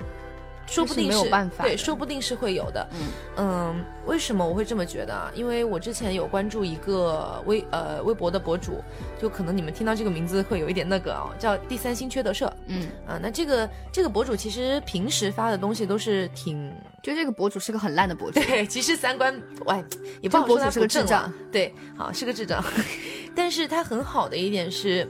[0.68, 2.88] 说不定但是没有办法对，说不定是会有的。
[2.94, 3.00] 嗯
[3.38, 5.32] 嗯，为什么我会这么觉得啊？
[5.34, 8.84] 因为我之前有关注一个微呃微博的博主，
[9.20, 13.18] 就可能你们听到这个名字会有一点那个哦，叫第三星缺德社嗯，啊。
[13.22, 19.34] 那这个这个博主其实平时发的东西都是挺就这个博主是个很烂的博主，对，其实三观
[19.66, 19.84] 喂
[20.22, 22.64] 也不好说他是个智障对，好是个智障，
[23.34, 25.08] 但是他很好的一点是，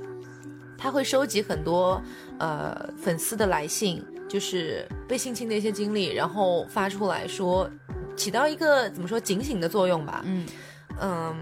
[0.77, 1.99] 他会收集很多
[2.37, 7.69] 呃粉丝的来信，就是被性侵的一些经历，然后发出来说，
[8.15, 10.21] 起到一个怎么说警醒的作用吧。
[10.25, 10.45] 嗯
[10.99, 11.35] 嗯，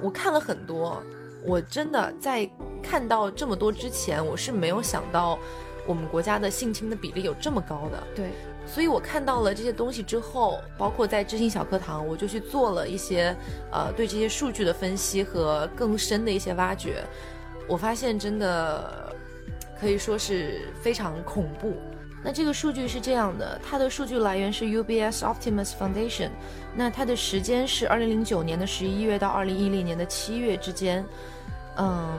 [0.00, 1.02] 我看了很多，
[1.44, 2.48] 我真的在
[2.82, 5.38] 看到这么多之前，我是没有想到
[5.86, 8.02] 我们国家的性侵的比例有这么高的。
[8.14, 8.30] 对，
[8.66, 13.34] 所以我看到了这些东西之后，包括在知行小课堂，我就去做了一些
[13.70, 17.02] 呃对这些数据的分析和更深的一些挖掘。
[17.66, 19.14] 我发现真的
[19.80, 21.74] 可以说是非常恐怖。
[22.24, 26.30] 那这个数据是这样的，它的数据来源是 UBS Optimus Foundation，
[26.74, 31.04] 那它的时间是二零零九年的十一月到二零一零年的七月之间。
[31.76, 32.18] 嗯，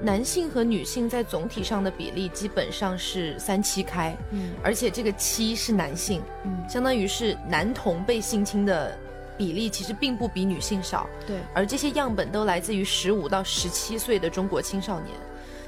[0.00, 8.96] 男性和女性在总体上的比例基本上是三七开，嗯而且这个七是男性，嗯，相当于是男童被性侵的
[9.36, 15.12] 比例其实并不比女性少，对，而这些样本都来自于十五到十七岁的中国青少年。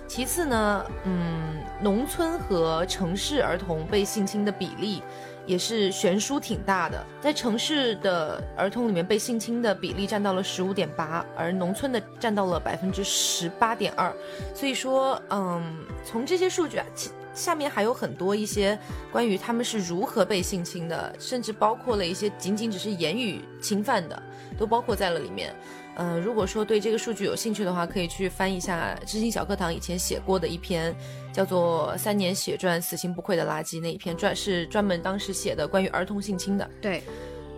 [0.07, 5.03] 其次呢，嗯，农村和城市儿童被性侵的比例
[5.45, 14.13] 也是悬殊挺大的，在城市的儿童里面被性侵的比例占到了十五点八，而农村的占到了百分之十八点二。
[14.55, 18.79] 所以说，嗯，从这些数据啊，其下面还有很多一些
[19.13, 24.23] 关于他们是如何被性侵的，甚至包括了一些仅仅只是言语侵犯的，
[24.57, 25.55] 都包括在了里面。
[25.99, 30.95] 嗯，如果说对这个数据有兴趣的话，可以去翻一下知心小课堂以前写过的一篇，
[31.33, 36.71] 叫做《三年血赚死心不愧的垃圾》那一篇，专是专门当时写的关于儿童性侵的。
[36.83, 37.03] 对，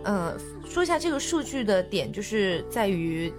[0.05, 0.33] 嗯，
[0.65, 3.33] 说一下这个数据的点，就是在于，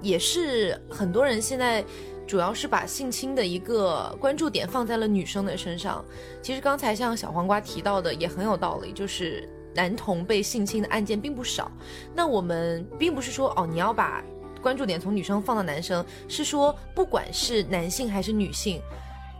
[0.00, 1.84] 也是很多人现在
[2.26, 6.02] 主要是把性侵的一个关注点放在了女生的身上。
[6.40, 11.70] 其实刚才像小黄瓜提到的也很有道理，就是男童被性侵的案件并不少。
[12.14, 14.24] 那我们并不是说哦，你要把
[14.66, 18.82] 关注点从女生放到男生，是说不管是男性还是女性，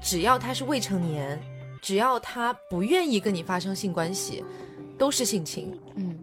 [0.00, 1.36] 只要他是未成年，
[1.82, 4.44] 只要他不愿意跟你发生性关系，
[4.96, 5.76] 都是性侵。
[5.96, 6.16] 嗯，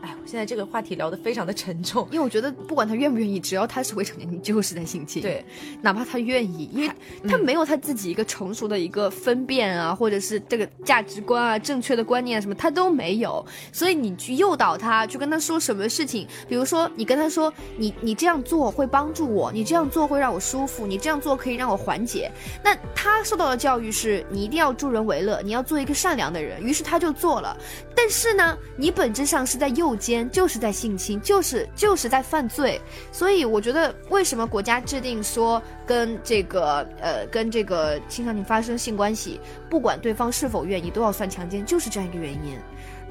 [0.00, 2.06] 哎，我现在这个话题聊得非常的沉重。
[2.10, 5.44] 因为我觉得不管他愿不愿意，只要他是未成年，你就是在性侵。，对，
[5.80, 13.44] 哪怕他愿意，因为嗯他没有他自己一个成熟的一个分辨啊，或者是这个价值观啊、正确的观念啊什么，他都没有。
[13.72, 22.30] 所以你去诱导他，去跟他说什么事情，比如说你跟他说，你你这样做会帮助我，你这样做会让我舒服，你这样做可以让我缓解。
[22.62, 27.56] 那他受到的教育是你一定要助人为乐，你要做一个善良的人，于是他就做了。
[27.94, 32.80] 但是呢，你本质上是在诱奸，就是在性侵，就是就是在犯罪。
[33.10, 42.58] 所以我觉得，为什么国家制定说跟这个呃跟这个青少年发生性关系，不管对方是否愿意，都要算强奸，就是这样一个原因。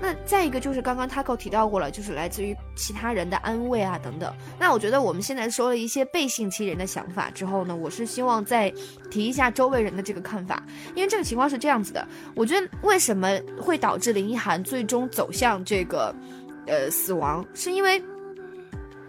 [0.03, 4.33] 那再一个就是刚刚 Taco 提到过了，就是来自于其他人的安慰啊等等。
[4.57, 8.73] 那我觉得我们现在说了一些被性侵人的想法之后呢，我是希望再
[9.11, 10.63] 提一下周围人的这个看法，
[10.95, 16.11] 因为这个情况是这样子的，我觉得为什么会导致林一涵最终走向这个，
[16.65, 18.01] 呃死亡，是因为。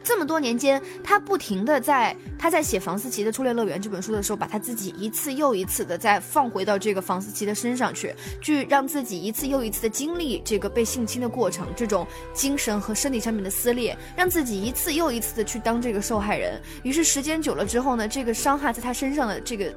[0.05, 16.61] 这么多年间，他不停的在他在写房思琪的《初恋乐园》这本书的时候，把他自己一次又一次的再放回到这个房思琪的身上去，去让自己一次又一次的经历这个被性侵的过程，这种精神和身体上面的撕裂，让自己一次又一次的去当这个受害人。
[16.83, 19.73] 于是时间久了之后呢，这个伤害在他身上的这个。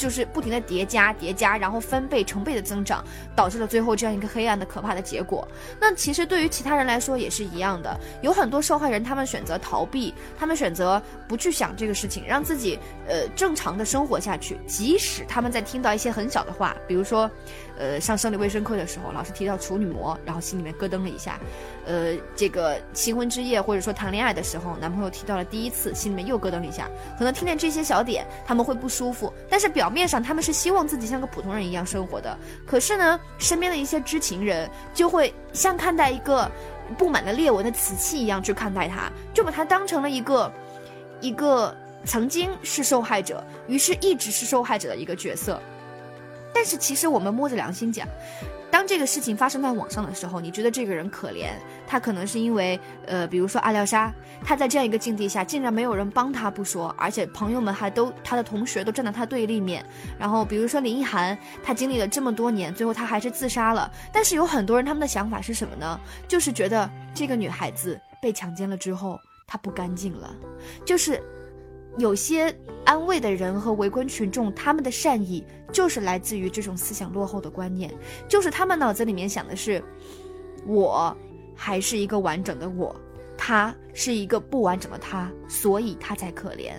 [0.00, 3.04] 就是不停的叠加叠加，然后翻倍成倍的增长，
[3.36, 5.46] 导致了最后这样一个黑暗的可怕的结果。
[5.78, 17.30] 那其实对于其他人来说也是一样的，有很多受害人他们选择逃避，他们选择不去想这个事情，让自己呃正常的生活下去，即使他们在听到一些很小的话，比如说。
[17.80, 21.40] 呃，上生理卫生课的时候，老师提到处女膜，然后心里面咯噔了一下。
[21.86, 26.90] 呃，这个新婚之夜或者说谈恋爱的时候，男朋友提到了第一次，心里面又咯噔了一下。
[27.18, 32.36] 可能听见这些小点，他们会不舒服，但是表面上他们是希望自己像个普通人一样生活的。
[32.66, 36.50] 可是呢，身边的一些知情人就会像看待一个
[36.98, 40.52] 布满了裂纹的瓷器一样去看待他，就把他当成了一个
[41.22, 45.58] 一个曾经是受害者，于是一直是受害者的一个角色。
[46.52, 48.06] 但是其实我们摸着良心讲，
[48.70, 51.50] 当这个事情发生在网上的时候，你觉得这个人可怜，
[51.86, 54.12] 他可能是因为，呃，比如说阿廖沙，
[54.44, 59.84] 他在这样一个境地下，竟然没有人帮他不说，而且朋友们还都他的同学都站在他对立面。
[60.18, 63.90] 然后比如说林一涵，他经历了这么多年，最后他还是自杀了。
[64.12, 65.98] 但是有很多人他们的想法是什么呢？
[66.28, 70.34] 就是觉得这个女孩子被强奸了之后，她不干净了，
[70.84, 71.22] 就是。
[71.98, 77.92] 有些安慰的人和围观群众，他们的善意就是来自于这种思想落后的观念，
[78.28, 79.82] 就是他们脑子里面想的是，
[80.66, 81.16] 我
[81.54, 82.94] 还是一个完整的我，
[83.36, 86.72] 他是一个不完整的他，所以他才可怜。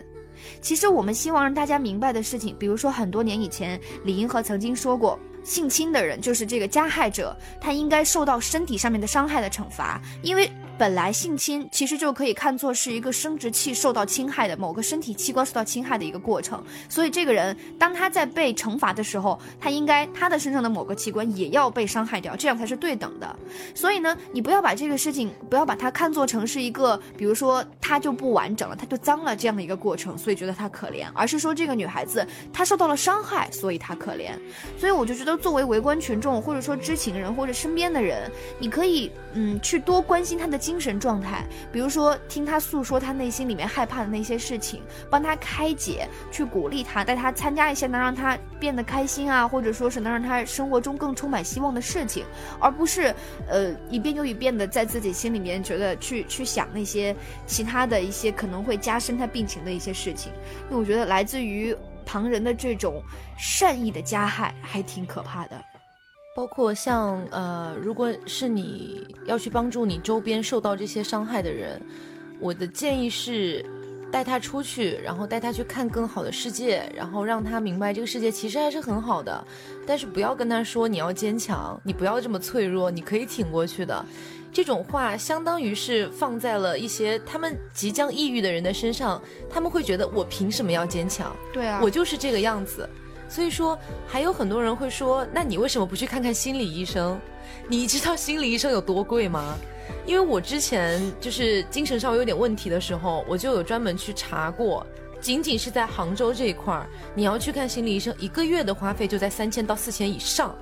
[0.60, 10.52] 其实我们希望让大家明白的事情，比如说很多年以前，李银河曾经说过，性侵的人就是这个加害者，他应该受到身体上面的伤害的惩罚，因为。
[10.82, 23.36] 本来性侵其实就可以看作是一个生殖器受到侵害的某个身体器官受到侵害的一个过程，所以这个人当他在被惩罚的时候，他应该他的身上的某个器官也要被伤害掉，这样才是对等的。
[23.76, 34.32] 所以呢，你不要把这个事情不要把它看作成是一个，比如说他就不完整了，他就脏了这样的一个过程，所以觉得他可怜，而是说这个女孩子她受到了伤害，所以她可怜。
[34.80, 40.71] 所以我就觉得作为围观群众或者说知情人或者身边的人，你可以嗯去多关心她的。
[40.72, 52.24] 精神状态，比如说听他诉说他内心里面害怕的那些事情，帮他开解，去鼓励他，带他参加一些能让他变得开心啊，或者说是能让他生活中更充满希望的事情，
[52.58, 53.14] 而不是
[53.50, 57.14] 呃一遍又一遍的在自己心里面觉得去去想那些
[57.46, 60.32] 其他的一些可能会加深他病情的一些事情。
[60.70, 63.04] 因为我觉得来自于旁人的这种
[63.38, 65.62] 善意的加害还挺可怕的。
[66.34, 71.82] 包括像呃，如果是你要去帮助你周边受到这些伤害的人，
[72.40, 73.66] 我的建议是
[74.10, 79.46] 带他出去，然后带他去看更好的世界，然后让他明白这个世界其实还是很好的。
[79.86, 84.06] 但是不要跟他说你要坚强，你不要这么脆弱，你可以挺过去的。
[84.54, 91.34] 这种话相当于是放在了一些他们即将抑郁的人的身上，他们会觉得我凭什么要坚强？
[91.54, 92.90] 对啊，我就是这个样子。
[93.32, 97.18] 所以说，还有很多人会说，那你为什么不去看看心理医生？
[97.70, 99.56] 你知道心理医生有多贵吗？
[100.06, 104.86] 因为我之前就是精神稍微有点问题的时候，我就有专门去查过，
[105.22, 110.54] 仅仅是在杭州这一块儿，你要去看心理医生，一个月的花费就在三千到四千以上。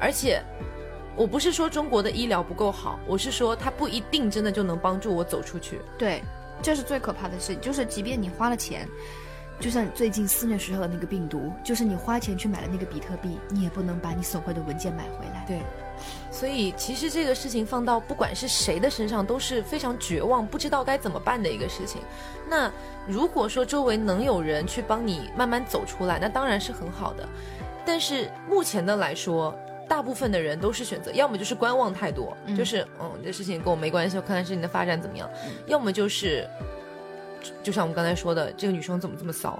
[0.00, 0.42] 而且，
[1.14, 5.80] 我不是说中国的医疗不够好，我是说它不一定真的就能帮助我走出去。
[5.96, 6.20] 对，
[6.60, 8.88] 这是最可怕的事情，就是即便你花了钱。
[9.60, 15.44] 就像最近肆虐时候的那个病毒，就是你花钱去买了那个比特币，你也不能把你损坏的文件买回来。
[15.46, 15.60] 对，
[16.32, 22.02] 所以其实这个事情放到不管是谁的身上都是非常绝望，不知道该怎么办的一个事情。
[22.48, 22.68] 那
[23.06, 27.28] 如果说周围能有人去帮你慢慢走出来，那当然是很好的。
[27.84, 29.56] 但是目前的来说，
[29.88, 35.28] 大部分的人都是选择要么就是观望态度，就是嗯，这事情跟我没关系，我看看事情的发展怎么样；
[35.66, 36.48] 要么就是。
[37.62, 39.58] 就像我们刚才说的，这个女生怎么这么骚？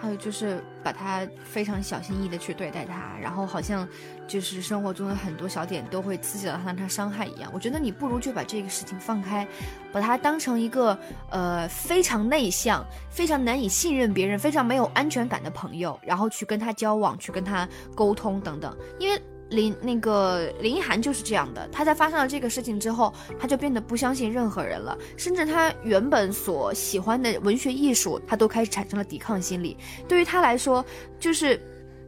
[0.00, 3.88] 还有就是把她非常小心翼翼的去对待她，然后好像
[4.26, 7.48] 就是生活中的很多小点都会刺激到她，让她伤害一样。
[7.54, 9.46] 我觉得你不如就把这个事情放开，
[9.92, 10.98] 把她当成一个
[11.30, 18.76] 呃非常内向、非常难以信任别人、非常没有安全感的朋友，然后去跟她交往、去跟她沟通等等。
[18.98, 29.76] 因为林那个林一涵就是这样的，他在发生了这个事情之后，他就变得不相信任何人了，甚至他原本所喜欢的文学艺术，他都开始产生了抵抗心理。
[30.08, 30.84] 对于他来说，
[31.20, 31.60] 就是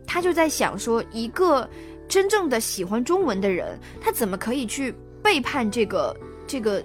[0.07, 1.69] 他就在想说，一个
[2.09, 6.17] 真正的喜欢中文的人，他怎么可以去背叛这个
[6.47, 6.83] 这个？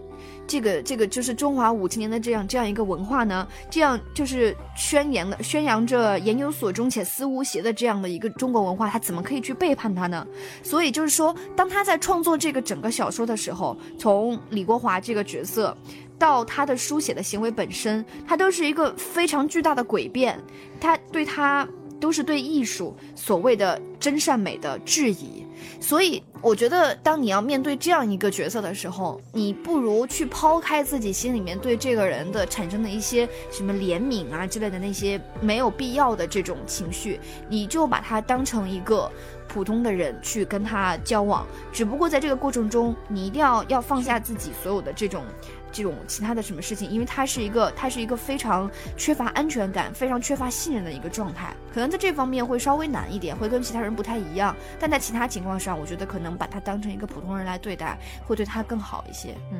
[0.49, 10.25] 这个这个就是中华五千年的这样这样一个文化呢，这样就是宣扬的宣扬着言有所终且思无邪的这样的一个中国文化，他怎么可以去背叛他呢？
[10.63, 15.77] 所以就是说，当他在创作这个整个小说的时候，从李国华这个角色，
[16.17, 20.41] 到他的书写的行为本身，他都是一个非常巨大的诡辩，
[20.81, 21.67] 他对他
[21.99, 25.45] 都是对艺术所谓的真善美的质疑。
[25.81, 37.19] 所以，我觉得，当你要面对这样一个角色的时候，你不如去抛开自己心里面对这个人的产生的一些什么怜悯啊之类的那些没有必要的这种情绪，
[37.49, 39.11] 你就把他当成一个
[39.47, 41.45] 普通的人去跟他交往。
[41.73, 45.23] 只不过在这个过程中，你一定要要放下自己所有的这种。
[45.71, 54.55] 这种其他的什么事情，因为他是一个，他是一个非常缺乏安全感、非常缺乏信任的一个状态，可能在这方面会稍微难一点，会跟其他人不太一样。
[54.79, 59.35] 但在其他情况上，我觉得可能把他当成一个普通人来对待，会对他更好一些。
[59.51, 59.59] 嗯，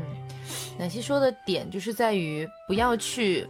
[0.77, 3.47] 奶昔说的点就是在于不要去，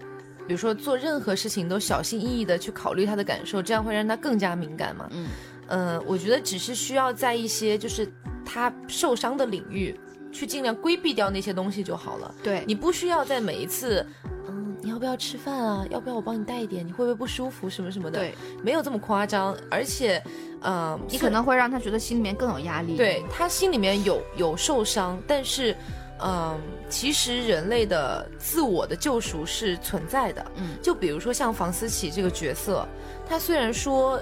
[0.47, 5.07] 比如说做任何事情都小心翼翼的去考虑他的感受，这样会让他更加敏感嘛。
[5.11, 5.29] 嗯，
[5.67, 8.11] 呃，我觉得只是需要在一些就是
[8.45, 9.97] 他受伤的领域。
[10.31, 12.33] 去尽量规避掉那些东西就好了。
[12.43, 14.05] 对你不需要在每一次，
[14.47, 15.85] 嗯，你要不要吃饭啊？
[15.89, 16.85] 要不要我帮你带一点？
[16.85, 18.19] 你会不会不舒服什么什么的？
[18.19, 19.55] 对，没有这么夸张。
[19.69, 20.21] 而且，
[20.61, 22.95] 嗯，你可能会让他觉得心里面更有压力。
[22.95, 25.75] 对他心里面有有受伤，但是，
[26.21, 26.59] 嗯，
[26.89, 30.45] 其实人类的自我的救赎是存在的。
[30.55, 32.87] 嗯，就比如说像房思琪这个角色，
[33.27, 34.19] 他虽然说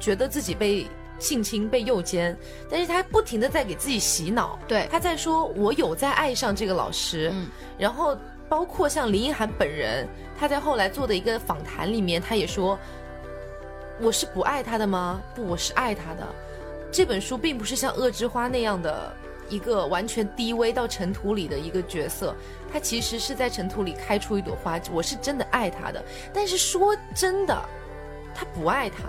[0.00, 0.86] 觉得自己被。
[1.22, 2.36] 性侵被诱奸，
[2.68, 7.48] 但是他不停的在给自己洗脑，对，他在说我有在爱上这个老师，嗯，
[7.78, 8.18] 然后
[8.48, 10.06] 包括像林一涵本人，
[10.36, 12.76] 他在后来做的一个访谈里面，他也说，
[14.00, 15.22] 我是不爱他的吗？
[15.32, 16.26] 不，我是爱他的。
[16.90, 19.14] 这本书并不是像恶之花那样的
[19.48, 22.34] 一个完全低微到尘土里的一个角色，
[22.72, 26.04] 他其实是在尘土里开出一朵花，我是真的爱他的。
[26.34, 27.56] 但是说真的，
[28.34, 29.04] 他不爱他。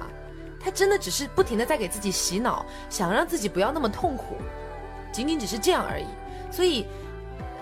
[0.63, 4.37] 他真的只是不停的在给自己洗脑，想让自己不要那么痛苦，
[5.11, 6.05] 仅仅只是这样而已。
[6.49, 6.85] 所以，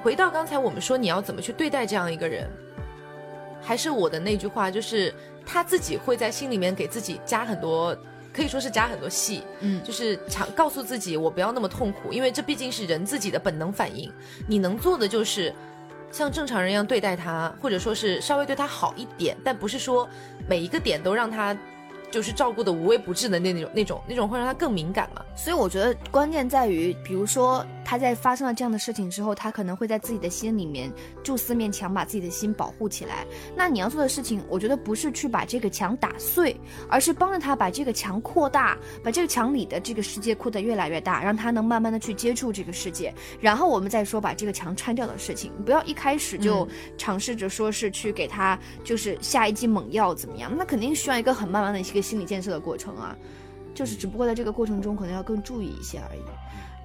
[0.04, 2.47] 回到刚才我们说你要怎么去对待这样一个人，
[3.60, 5.12] 还是我的那句话，就是
[5.45, 7.97] 他自己会在心里面给自己加很多，
[8.32, 14.12] 可以说是加很多戏，嗯，就是强告诉自己我不要那么痛苦，因为这毕竟是人自己的本能反应。
[14.47, 15.52] 你能做的就是
[16.12, 20.08] 像正常人一样对待他，或者说是稍微对他好一点，但不是说
[20.47, 21.58] 每一个点都让他。
[22.12, 30.89] 就是照顾的无微不至的那那种那种那种会让他更敏感嘛，所以我觉得关键在于，比如说他在发生了这样的事情之后，他可能会在自己的心里面
[31.22, 33.26] 筑四面墙，把自己的心保护起来。
[33.54, 36.56] 那你要做的事情，我觉得不是去把这个墙打碎，
[36.88, 43.14] 而是帮着他把这个墙扩大，把这个墙里的这个世界扩得越来越大，让他能慢慢的去接触这个世界。
[43.42, 46.66] 然后我们再说把这个墙拆掉的事情，不要一开始就
[46.98, 52.02] 尝试着说是去给他就是下一剂猛药怎么样，那肯定需要一个很慢慢的一个。
[52.02, 53.18] 心理建设的过程啊，
[53.76, 56.22] 就是只不过在这个过程中可能要更注意一些而已。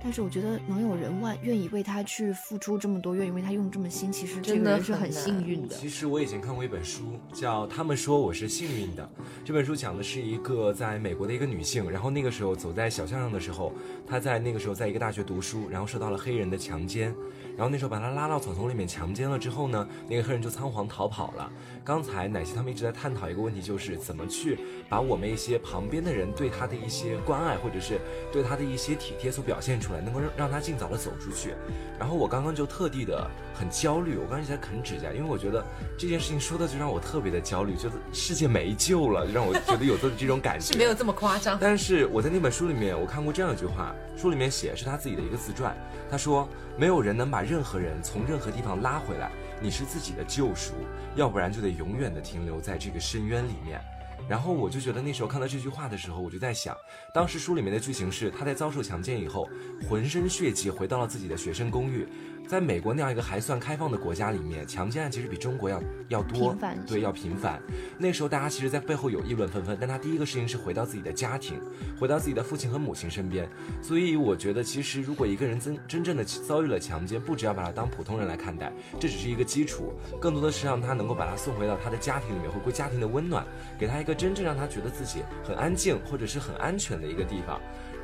[0.06, 5.74] 但是我觉得能有人万愿意为他去付出这么多，愿意为他用这么心，其实这个人是很幸运的。
[5.74, 9.02] 其实我以前看过一本书，叫《他们说我是幸运的》。
[9.44, 13.72] 这本书讲的是一个在美国的一个女性，然后那个时候走在小巷上的时候，
[14.06, 17.12] 她在那个时候在一个大学读书，然后受到了黑人的强奸。
[17.56, 21.50] 然后那时候把他拉到草丛里面强奸了之后呢，那个黑人就仓皇逃跑了。
[21.82, 27.98] 刚才奶昔他们一直在探讨一个问题，就是怎么去把我们一些旁边的人对他的一些关爱，或者是
[28.30, 31.54] 对他的一些体贴所表现出来，能够让让他尽早的走出去。
[31.98, 35.64] 然后我刚刚就特地的很焦虑，我刚刚一直在啃指甲，因为我觉得
[35.96, 40.72] 这件事情说的就让我特别的焦虑，觉得世界没救了，就让我觉得有的 这种感觉。
[40.72, 41.56] 是没有这么夸张。
[41.60, 45.74] 但是我在那本书里面我看过这样一句话，书里面写是他自己的一个自传，
[46.10, 46.46] 他说
[46.76, 49.30] 没有人能把任何人从任何地方拉回来，
[49.62, 50.74] 你是自己的救赎，
[51.14, 53.80] 要不然就得永远的停留在这个深渊里面。
[54.28, 56.76] 然后我就觉得那时候看到这句话的时候，我就在想，
[57.14, 59.48] 当时书里面的剧情是他在遭受强奸以后，
[59.88, 62.08] 浑身血迹回到了自己的学生公寓。
[62.46, 67.60] 在美国那样一个还算开放的国家里面，强奸案其实比中国要要多，对，要频繁。
[67.98, 71.60] 那时候大家其实，在背后有议论纷纷，但他第一个事情是回到自己的家庭，
[71.98, 73.48] 回到自己的父亲和母亲身边。
[73.82, 83.44] 所以我觉得，其实如果一个人真真正的遭遇了强奸，不只要把他当普通人来看待，这只是一个基础，更多的是让他能够把他送回到他的家庭里面，回归家庭的温暖，
[83.78, 87.60] 给他一个真正让他觉得自己很安静或者是很安全的一个地方。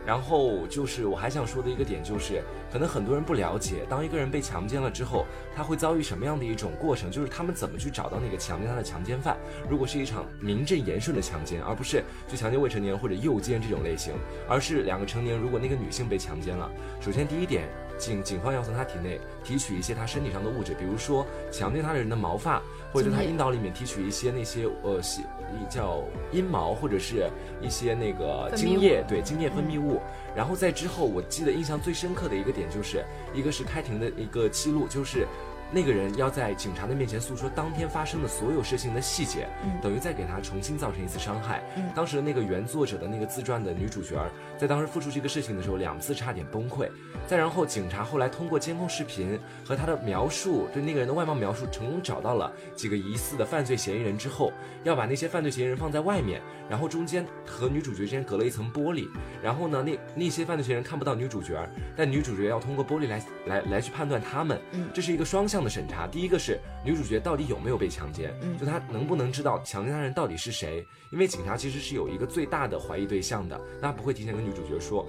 [0.07, 2.43] 然后就是我还想说的一个点就是，
[2.73, 5.25] 可能很多人不了解，当一个人被强奸了之后，
[5.55, 9.37] 他会遭遇什么样的一种过程，就是他们怎么去找到那个强奸他的强奸犯。
[9.69, 14.13] 如果是一场名正言顺的强奸，而不是去强奸未成年人或者诱奸这种类型，
[14.49, 17.69] 而是两个成年人，如果那个女性被强奸了，首先第一点。
[17.99, 25.23] 警警方要从她体内提取一些她身体上的物质，比如说强奸她的人的毛发，或者在她阴道里面提取一些那些呃细
[25.69, 27.29] 叫阴毛或者是
[27.61, 30.01] 一些那个精液，对精液分泌物。
[30.35, 35.27] 然后在之后，我记得印象最深刻的一个点就是，一个是开庭的一个记录，就是。
[35.75, 39.49] 那个人要在警察的面前诉说当天发生的所有事情的细节，
[39.81, 41.63] 等于再给他重新造成一次伤害。
[41.95, 44.31] 当时的那个原作者的那个自传的女主角儿，
[44.63, 46.89] 在当时复述这个事情的时候，两次差点崩溃。
[47.27, 54.53] 再然后，警察后来通过监控视频和他的描述，对那个人的外貌描述，成功找到了几个疑似的犯罪嫌疑人之后，
[54.85, 56.41] 要把那些犯罪嫌疑人放在外面，
[56.71, 59.09] 然后中间和女主角之间隔了一层玻璃，
[59.43, 66.07] 然后呢，那那些犯罪嫌疑人看不到女主角，但女主角要通过玻璃来来来去判断他们，嗯这是一个双向的审查。
[66.07, 75.07] 第一个是女主角到底有没有被强奸，嗯就她能不能知道强奸她人到底是谁，因为警察其实是有一个最大的怀疑对象的，那不会提前跟女主角说。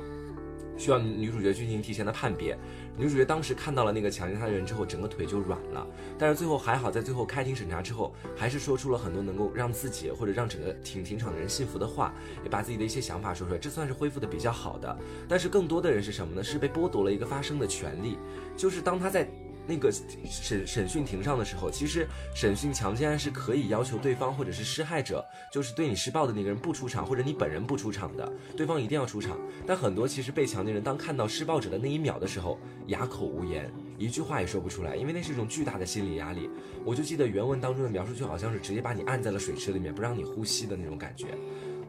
[0.75, 2.57] 需要女主角进行提前的判别。
[2.97, 5.85] 女主角当时看到了那个强奸她的人之后，整个腿就软了。
[6.17, 12.11] 但是最后还好，在最后开庭审查之后，还是说出了很多能够让自己或者让整个庭庭场的人信服的话，
[12.43, 14.97] 也把自己的一些想法说出来，这算是恢复的比较好的。
[15.29, 16.43] 但是更多的人是什么呢？
[16.43, 18.17] 是被剥夺了一个发声的权利，
[18.57, 19.29] 就是当他在。
[19.67, 29.39] 那个审审讯庭上的时候，其实审讯强奸案是可以要求对方或者是施害者，就是对你施暴的那个人不出场，或者你本人不出场的，对方一定要出场。
[29.65, 36.49] 但很多其实被强奸人，当看到施暴者的那一秒的时候，哑口无言，一句话也说不出来，因为那是一种巨大的心理压力。
[36.85, 41.27] 我就记得原文当中的描述，就好像是直接把你按在了水池里面，不让你呼吸的那种感觉。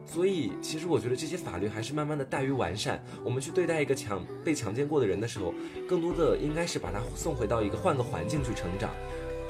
[0.05, 3.03] 所以，其实我觉得这些法律还是慢慢的待于完善。
[3.23, 5.53] 我们去对待一个强被强奸过的人的时候，
[5.87, 8.91] 更多的应该是把他送回到一个换个环境去成长。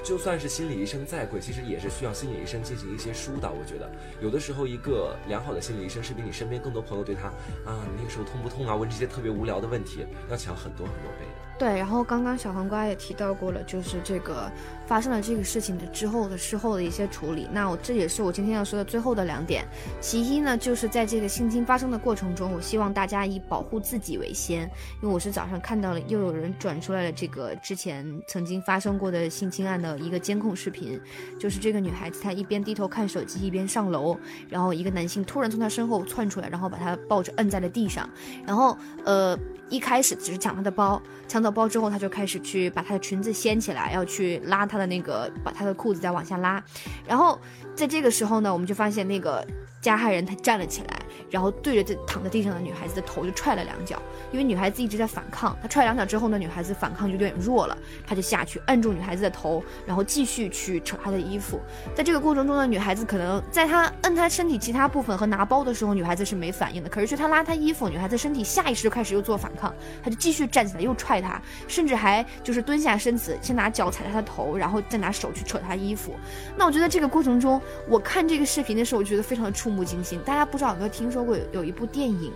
[0.03, 3.51] 就算是心理医生再贵，其实也是需要心理医生进行一些疏导。
[3.51, 3.91] 我觉得
[4.21, 7.27] 有的时候一个良好的心理医生是比你身边更多朋友对他
[7.67, 11.45] 啊，你那个时候痛不痛啊，问这些特别无聊的问题要强很多很多倍的。
[11.57, 14.51] 对，然后刚刚小黄瓜也提到过了，就是这个
[14.87, 17.47] 发生了这个事情的之后的事后的一些处理。
[17.51, 19.65] 那我这也是我今天要说的最后的两点。
[19.99, 24.61] 其一呢，就是在这个性侵发生的过程中，我希望大家以保护自己为先，
[25.01, 30.99] 因为我是早上看到了又有人转出来了这个之前曾经发生过的性侵案的一个监控视频，
[31.39, 34.17] 就是这个女孩子她一边低头看手机一边上楼，
[34.49, 38.09] 然后一个男性突然从她身后窜出来，然后把她抱着摁在了地上，
[38.45, 39.37] 然后呃
[39.69, 46.61] 一开始只是抢她的包，抢到包之后，他就开始去把她的裙子掀起来，要去拉她他的那个，把他的裤子再往下拉。
[47.07, 47.39] 然后
[47.73, 49.45] 在这个时候呢，我们就发现那个
[49.85, 55.55] 加害人他站了起来，然后对着这躺在地上的女孩子的头就踹了两脚，因为女孩子一直在反抗。
[55.61, 61.61] 他踹两脚之后呢，女孩子反抗就有点弱了，他就下去摁住女孩子的头，然后继续去扯她的衣服。
[61.93, 69.71] 在这个过程中呢，女孩子可能在他摁她身体其他部分和拿包的时候，女孩子是没反应的，可是去他拉她衣服，女孩子身体下意识就开始又做反抗，
[70.03, 71.39] 他就继续站起来又踹她。
[71.67, 76.15] 甚至还就是蹲下身子，先拿脚踩她的头，然后再拿手去扯她衣服。
[76.57, 80.19] 那我觉得这个过程中，我看这个视频的时候，我觉得非常的触惊心。
[80.25, 82.31] 大家不知道有没有听说过有有一部电影，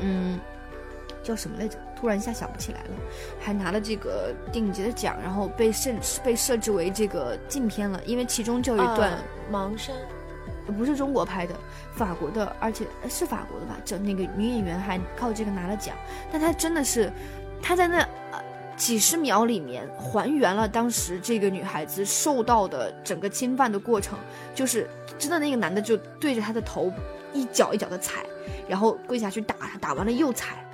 [0.00, 0.38] 嗯，
[1.22, 1.78] 叫什么来着？
[1.98, 2.90] 突然一下想不起来了，
[3.40, 5.90] 还拿了这个电影节的奖，然后被设
[6.22, 9.12] 被设置为这个禁片了，因为其中就有一段。
[9.12, 9.18] 呃
[9.50, 9.94] 盲山，
[10.76, 11.54] 不是中国拍的，
[11.94, 13.76] 法国的，而且呃是法国的吧？
[13.84, 15.96] 这那个女演员还靠这个拿了奖，
[16.32, 17.10] 但她真的是，
[17.62, 17.98] 她在那
[18.32, 18.42] 呃
[18.76, 24.18] 几十秒里面还原了当时这个女孩子受到的整个侵犯的过程，
[24.52, 26.92] 就是真的那个男的就对着她的头
[27.32, 28.24] 一脚一脚的踩，
[28.68, 30.64] 然后跪下去打他，打完了又踩，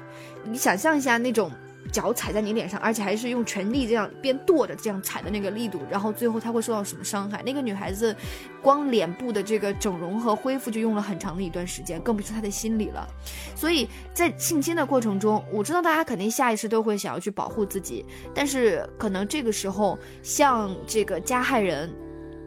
[0.45, 1.51] 你想象一下那种。
[1.91, 7.43] 脚踩在你脸上，而且还是用全力这样边跺着这样踩的那个力度，然后最后她会受到什么伤害？
[7.45, 8.17] 那个女孩子
[8.63, 13.07] 光脸部的这个整容和恢复就用了很长的一段时间，更别说她的心理了。
[13.55, 21.93] 所以在性侵的过程中，我知道大家肯定下意识都会想要去保护自己，但是可能这个时候像这个加害人。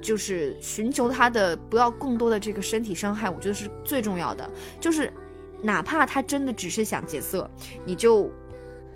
[0.05, 4.47] 就是寻求他的不要更多的这个身体伤害，我觉得是最重要的。
[4.79, 5.11] 就是
[5.63, 7.49] 哪怕他真的只是想劫色，
[7.83, 8.31] 你就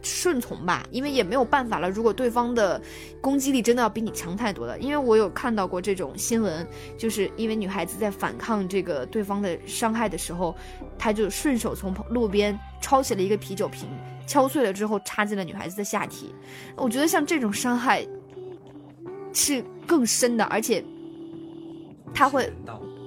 [0.03, 1.89] 顺从吧，因为也没有办法了。
[1.89, 2.79] 如果对方的
[3.19, 10.55] 攻击力真的要比你强太多了，因为我有看到过这种新闻，就是因为女孩子在反抗这个对方的伤害的时候，
[10.97, 13.89] 他就顺手从路边抄起了一个啤酒瓶，
[14.27, 16.35] 敲碎了之后插进了女孩子的下体。
[16.75, 18.07] 我觉得像这种伤害
[19.33, 20.83] 是更深的，而且
[22.13, 22.51] 它会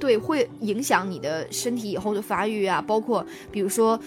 [0.00, 3.98] 对，会影响你的身体以后的发育啊，包括比如说，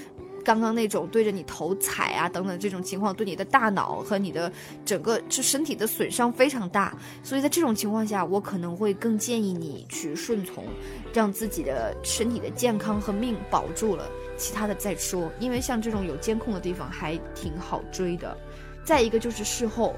[0.44, 4.52] 刚刚那种对着你头踩啊等等这种情况，对你的大脑和你的
[4.84, 6.94] 整个就身体的损伤非常大。
[7.24, 10.66] 所以在这种情况下，我可能会更建议你去顺从，
[11.14, 15.32] 让自己的身体的健康和命保住了，其他的再说。
[15.40, 18.38] 因为像这种有监控的地方还挺好追的。
[18.84, 19.96] 再一个就是事后。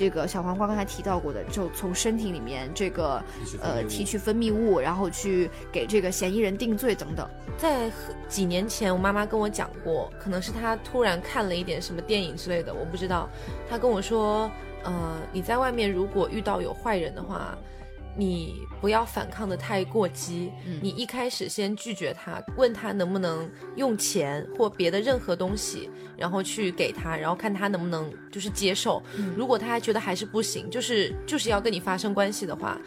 [0.00, 3.22] 这个小黄瓜刚才提到过的，就从身体里面这个
[3.60, 7.28] 呃提取分泌物，然后去给这个嫌疑人定罪等等。
[7.58, 7.92] 在
[8.26, 13.28] 几年前，我妈妈跟我讲过，可能是她突然看了一点什么电影之类的，我不知道。
[13.68, 14.50] 她跟我说，
[14.84, 17.54] 呃，你在外面如果遇到有坏人的话。
[18.16, 20.52] 你不要反抗的太过激，
[20.82, 29.02] 你一开始先拒绝他，问他能不能用钱或别的任何东西，然后去给他，然后看他能不能就是接受。
[29.36, 32.80] 如果他还觉得还是不行，就是就是要跟你发生关系的话，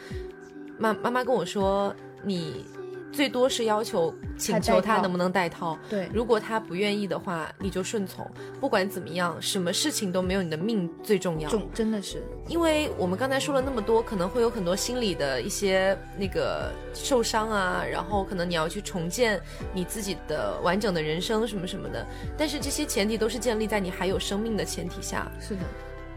[0.78, 2.66] 妈妈妈跟我说你。
[3.14, 8.30] 最多是要求请求他能不能带套，对，如果他不愿意的话，你就顺从。
[8.60, 11.48] 不管怎么样，什么事情都没有你的命最重要。
[11.48, 19.40] 重真的是，因为我们刚才说了那么多，可能会有很多心理的一些那个受伤啊，然后可能你要去重建
[19.74, 22.06] 你自己的完整的人生什么什么的。
[22.36, 25.32] 但是这些前提都是建立在你还有生命的前提下。
[25.40, 25.62] 是的，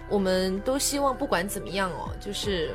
[0.09, 2.75] 我们都希望不管怎么样哦，就是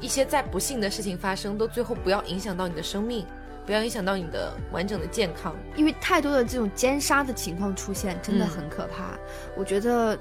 [0.00, 3.24] 一些再不幸的事情发生，都最后不要影响到你的生命。
[3.68, 9.10] 不要影响到你的完整的健康，因为太多的这种奸杀的情况出现，真的很可怕。
[9.54, 10.18] 我觉得，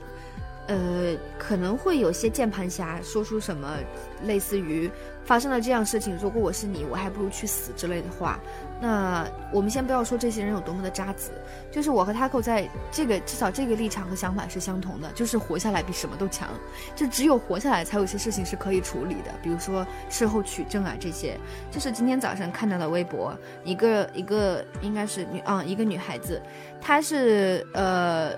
[0.67, 3.77] 呃，可能会有些键盘侠说出什么
[4.25, 4.91] 类似于。
[5.23, 8.37] 发生了这样事情，如果我是你，我还不如去死之类的话。
[8.79, 11.31] 那我们先不要说这些人有多么的渣子，
[11.71, 16.47] 就是我和 Taco 在这个至少这个立场和想法是相同的，就是活下来比什么都强。
[16.95, 21.37] 就只有活下来，才有些事情是可以处理的，比如说事后取证啊这些。
[21.71, 26.39] 就是今天早上看到的微博，一个一个应该是女啊，一个女孩子，
[26.79, 28.31] 她是呃，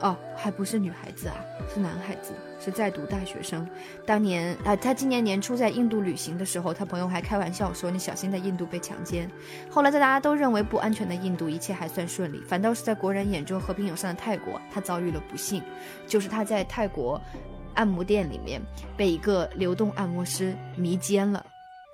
[0.00, 1.36] 哦，还不是女孩子啊，
[1.72, 2.32] 是男孩子。
[2.62, 3.66] 是在读大学生，
[4.06, 9.28] 当年啊，他今年年初在印度旅行的时候，他朋友还开玩笑说：“你小心在印度被强奸。”
[9.68, 15.60] 后来在大家都认为不安全的印度，一切还算顺利，反倒是在国人眼中和平友善的泰国，他遭遇了不幸，
[16.06, 17.20] 就是他在泰国
[17.74, 18.62] 按摩店里面
[18.96, 21.44] 被一个流动按摩师迷奸了，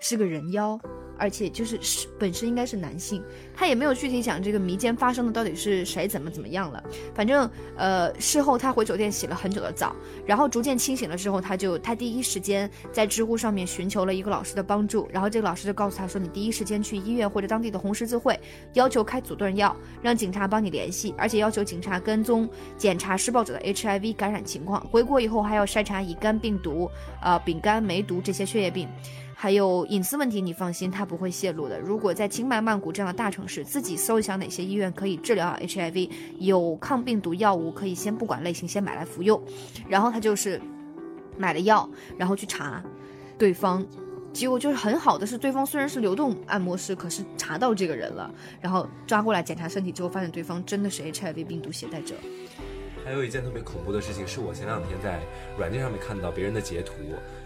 [0.00, 0.78] 是个人妖。
[1.18, 3.22] 而且就是是本身应该是男性，
[3.54, 6.82] 他也没有具体讲这个迷奸发生的到底是谁怎么怎么样了。
[7.14, 9.94] 反正呃事后他回酒店洗了很久的澡，
[10.24, 18.38] 然后逐渐清醒了之后，他就他第一时间在知乎上面寻求了一个老师的帮助，然后这个老师就告诉他说，你第一时间去医院或者当地的红十字会，
[18.74, 26.90] 要求开阻断药，让警察帮你联系，而且要求警察跟踪检查施暴者的 HIV 感染情况，回国以后还要筛查乙肝病毒、
[27.22, 28.88] 呃丙肝梅毒这些血液病。
[29.40, 31.78] 还有隐私问题，你放心，他不会泄露的。
[31.78, 36.10] 如果在清迈、曼谷这样的大城市，自己搜一下哪些医院可以治疗 HIV，
[36.40, 39.40] 有抗病毒药物，可以先不管类型，先买来服用。
[39.88, 40.60] 然后他就是
[41.36, 42.82] 买了药，然后去查
[43.38, 43.86] 对方，
[44.32, 48.28] 结果就是很好的是，对方虽然是流动按摩师，可是查到这个人了，
[48.60, 52.16] 然后抓过来检查身体之后，发现对方真的是 HIV 病毒携带者。
[53.08, 55.20] 还有一件特别恐怖的事情，是我前两天在
[55.56, 56.92] 软件上面看到别人的截图，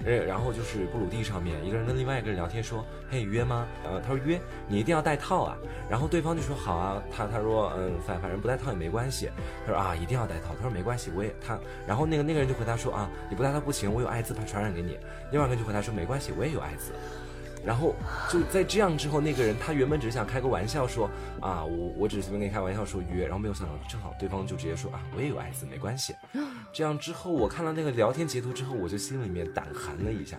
[0.04, 5.56] 呃，然后就是布鲁蒂上面一个人跟另外一个人聊天说：“嘿，约吗？”呃，他说约，你一定要带套啊。
[5.88, 9.30] 然后对方就说：“好啊。”他他说：“嗯，反反正不带套也没关系。”
[9.64, 11.56] 他说：“啊，一定要带套。”他说：“没关系，我也他。”
[11.86, 14.98] 然后那个那个人就回答说：“啊，你不带套不行，我有艾滋怕传染给你。”
[15.30, 16.90] 另外一个人就回答说：“没关系，我也有艾滋。”
[17.64, 17.94] 然后
[18.28, 21.08] 就在这样之后，那个人他原本只是想开个玩笑说
[21.40, 26.14] 啊，我我只是随便跟你开玩笑说约，然后没有想到正好对方就直接说啊，我也有艾滋，没关系。
[26.72, 30.38] 这样之后，我看到那个聊天截图之后，我就心里面胆寒了一下，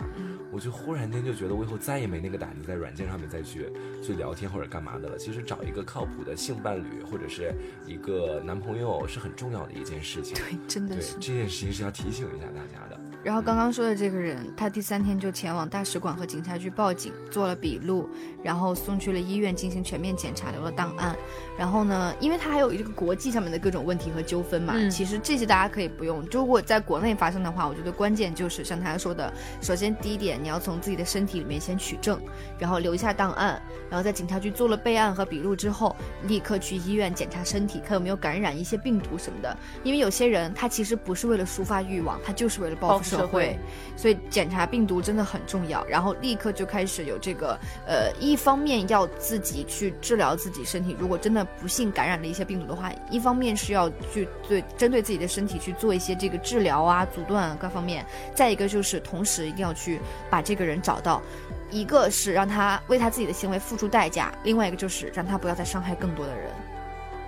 [0.50, 3.72] 我就忽然间就觉得我以后再也没那个胆子在软件上面再去
[4.02, 5.16] 去聊天或者干嘛的了。
[5.16, 7.54] 其实找一个靠谱的性伴侣或者是
[7.86, 10.34] 一个男朋友是很重要的一件事情。
[10.34, 13.00] 对，真的是这件事情是要提醒一下大家的。
[13.24, 18.06] 然后刚刚说的这个人，他第三天就前往大使馆和警察局报警，做了笔录，
[18.42, 21.16] 然后送去了医院进行全面检查，留了档案。
[21.58, 26.22] 然后呢，因为他还有一个国际上面的各种问题和纠纷嘛，其实这些大家可以不用。
[26.30, 32.20] 如果在国内发生的话，我觉得关键就是像他说的，首先第一点，你要从自己的身体里面先取证，
[32.58, 33.58] 然后留下档案，
[33.88, 39.56] 然后在警察局做了备案和笔录之后，立刻去医院检查身体，看有没有感染一些病毒什么的。
[39.82, 43.13] 因为有些人他其实不是为了抒发欲望，他就是为了报复。
[43.16, 43.58] 社会，
[43.96, 45.84] 所以检查病毒真的很重要。
[45.86, 58.04] 然后立刻就开始有这个，呃，一方面要自己去治疗自己身体，如果真的不幸感染了一些病毒的话，一方面是要去对针对自己的身体去做一些这个治疗啊、阻断啊各方面。
[58.34, 61.22] 再一个就是同时一定要去把这个人找到，
[61.70, 66.50] 一个是让他为他自己的行为付出代价，另外一个就是让他不要再伤害更多的人。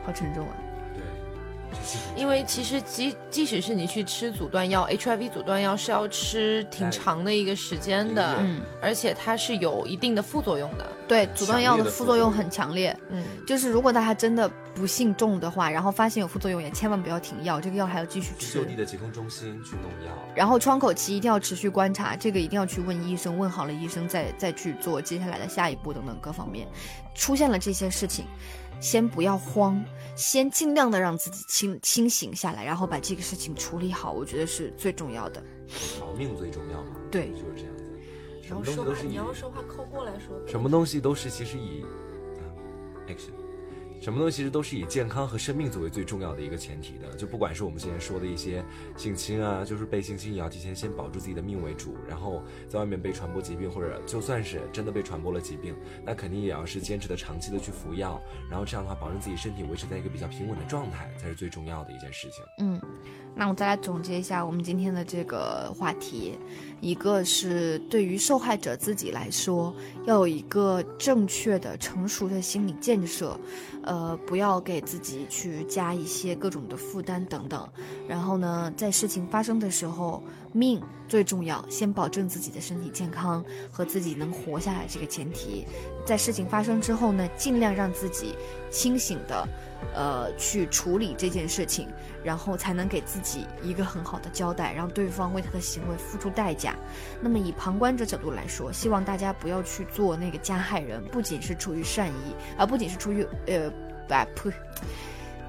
[0.05, 0.66] 好沉重啊。
[2.17, 10.87] 因为其实即即使是你去吃阻断药，HIV 阻断药是要吃挺长的一个时间的，嗯，而且它是有一定的副作用的。
[11.07, 12.97] 对，阻断药的副作用副作用很强烈。
[13.11, 18.75] 嗯，就是如果大家真的不幸中的话，然后发现有副作用，也千万不要停药，这个药还要继续吃就地。
[18.75, 20.13] 的疾控中心去弄药。
[20.35, 26.67] 然后窗口期一定要持续观察，这个一定要去问医生，问好了医生再再去做接下来的下一步等等各方面。
[27.15, 28.27] 出现了这些事情，
[28.81, 29.83] 先不要慌，
[30.15, 35.43] 先尽量的让自己清清醒下来，然后把这个事情处理好，我觉得是最重要的。
[36.01, 37.85] 保命最重要嘛，对就是这样子。
[38.43, 40.41] 什么然后说话，东西都是你要说话靠过来说。
[40.47, 41.83] 什么东西都是其实以
[42.39, 42.45] 啊
[43.09, 43.33] action，
[44.01, 47.15] 什么东西其实都是以健康和生命作为最重要的一个前提的。
[47.17, 48.65] 就不管是我们现在说的一些
[48.97, 55.75] 性侵啊，就是被性侵也要提前先保住自己的命为主，然后在外面被传播疾病，或者就算是真的被传播了疾病，
[56.05, 58.21] 那肯定也要是坚持的长期的去服药，
[58.51, 62.45] 然后这样的话保证自己身体维持在一个比较平稳的状态，才是最重要的一件事情。
[62.59, 62.81] 嗯，
[63.35, 66.39] 那我再来总结一下我们今天的这个话题，
[66.81, 69.75] 一个是对于受害者自己来说，
[70.07, 73.39] 要有一个正确的、成熟的心理建设，
[73.87, 77.67] 呃，不要给自己去加一些各种的负担等等。
[78.07, 80.23] 然后呢，在事情发生的时候，
[80.53, 85.65] 命最重要，先保证自己的身体健康和自己能活下来这个前提。
[86.07, 88.35] 在事情发生之后呢，尽量让自己
[88.71, 89.49] 清醒的，
[89.95, 91.89] 呃，去处理这件事情。
[92.25, 96.75] 然后才能给自己一个很好的交代，让对方为他的行为付出代价。
[97.21, 103.71] 那么以旁观者角度来说，希望大家不要去做那个加害人，不仅是出于善意，而不仅是出于呃，
[104.09, 104.57] 不，呸。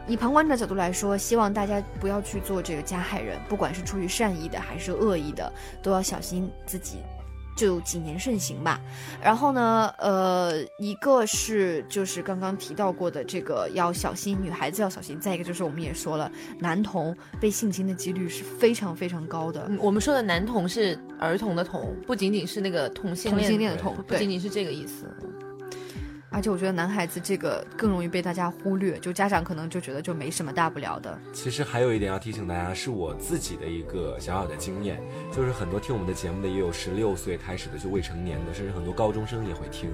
[0.06, 5.52] 以旁观者角度来说，希望大家不要去做这个加害人，不管是出于善意的还是恶意的，
[5.82, 6.98] 都要小心自己
[7.58, 8.80] 就谨言慎行吧。
[9.22, 15.20] 然后呢，呃，一个是就是刚刚提到过的这个要小心，女孩子要小心。
[15.20, 19.66] 再一个就是我们也说了，男童被性侵的几率是非常非常高的。
[19.68, 25.12] 嗯，我们说的男童是儿童的童，不仅仅是那个同性同恋性恋的同，不仅仅是这个意思。
[26.30, 31.18] 而且我觉得男孩子这个更容易被大家忽略，就家长可能就觉得就没什么大不了的。
[31.32, 35.02] 其实还有一点要提醒大家，是我自己的一个小小的经验，
[35.32, 39.90] 就是很多听我们的节目的也有十六岁开始的就未成年的，甚至很多高中生也会听。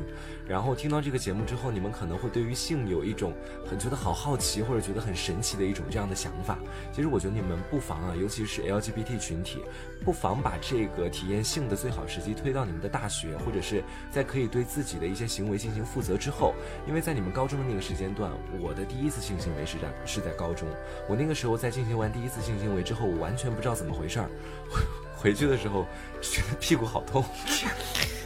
[0.47, 3.31] 然后听到这个节目之后，你们可能会对于性有一种
[3.65, 6.57] 很觉得好好奇，或者觉得很神奇的一种这样的想法。
[6.91, 9.59] 其实我觉得你们不妨啊，尤其是 LGBT 群体，
[10.03, 16.53] 不妨把这个体验性的最好时机推到你们的大学，或者是在可以对自己的一些行为进行负责之后。
[16.87, 20.67] 因为在你们高中的那个时间段，我的第一次性行为是在是在高中，
[21.09, 24.29] 我那个时候在进行完第一次性行为之后，我完全不知道怎么回事儿，
[25.17, 25.85] 回去的时候
[26.21, 27.23] 觉得屁股好痛。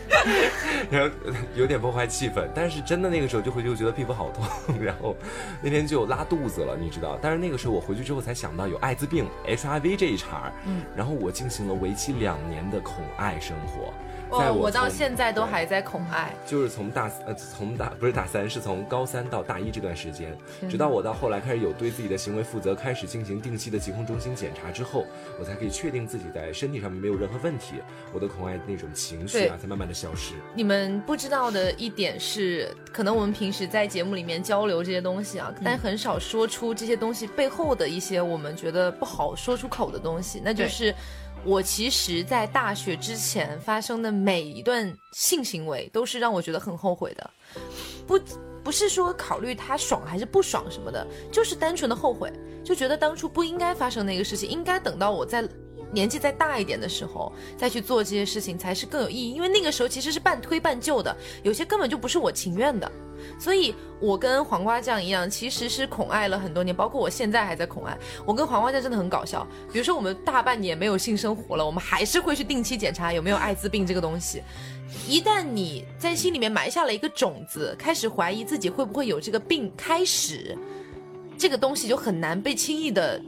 [0.89, 1.15] 然后
[1.53, 4.45] 有点破坏气氛，但是真的那个时候就回去就觉得屁股好痛，
[4.79, 5.15] 然后
[5.61, 7.19] 那天就拉肚子了，你知道。
[7.21, 13.93] 但是那个时候我回去之后才想到有艾滋病 HIV 这一茬儿，嗯，然后我进行了为期两年的恐爱生活。
[14.31, 16.33] 在哦，我到现在都还在恐爱。
[16.45, 20.37] 就是从大呃从大不是大三，是从高三到大一这段时间，
[20.69, 25.05] 直到我到后来开始有对自己的行为负责，开始进行定期的疾控中心检查之后，
[25.39, 27.75] 我才可以确定自己在身体上面没有任何问题，
[28.13, 30.33] 我的恐爱那种情绪啊才慢慢的消失。
[30.53, 40.93] 你们不知道的一点是，可能我们平时在节目里面交流这些东西啊，但很少说出这些东西背后的一些我们觉得不好说出口的东西，那就是。
[41.45, 47.29] 我其实，在大学之前发生的每一段性行为，都是让我觉得很后悔的，
[48.05, 48.19] 不
[48.63, 52.31] 不是说考虑他爽还是不爽什么的，就是单纯的后悔，
[52.65, 55.47] 就觉得当初不应该发生那个事情，应该等到我在
[55.91, 62.91] 年纪再大一点的时候再去做这些事情才是更有意义，因为那个时候其实是半推半就的，有些根本就不是我情愿的。
[63.39, 67.97] 所以，我跟黄瓜酱一样，其实是恐爱了很多年，包括我现在还在恐爱。
[68.25, 74.43] 我跟黄瓜酱真的很搞笑，比如说我们大半年没有性生活了，我们还是会去定期检查有没有艾滋病这个东西。
[75.07, 80.55] 一旦你在心里面埋下了一个种子，开始怀疑自己会不会有这个病，开始
[81.39, 83.19] 这个东西就很难被轻易的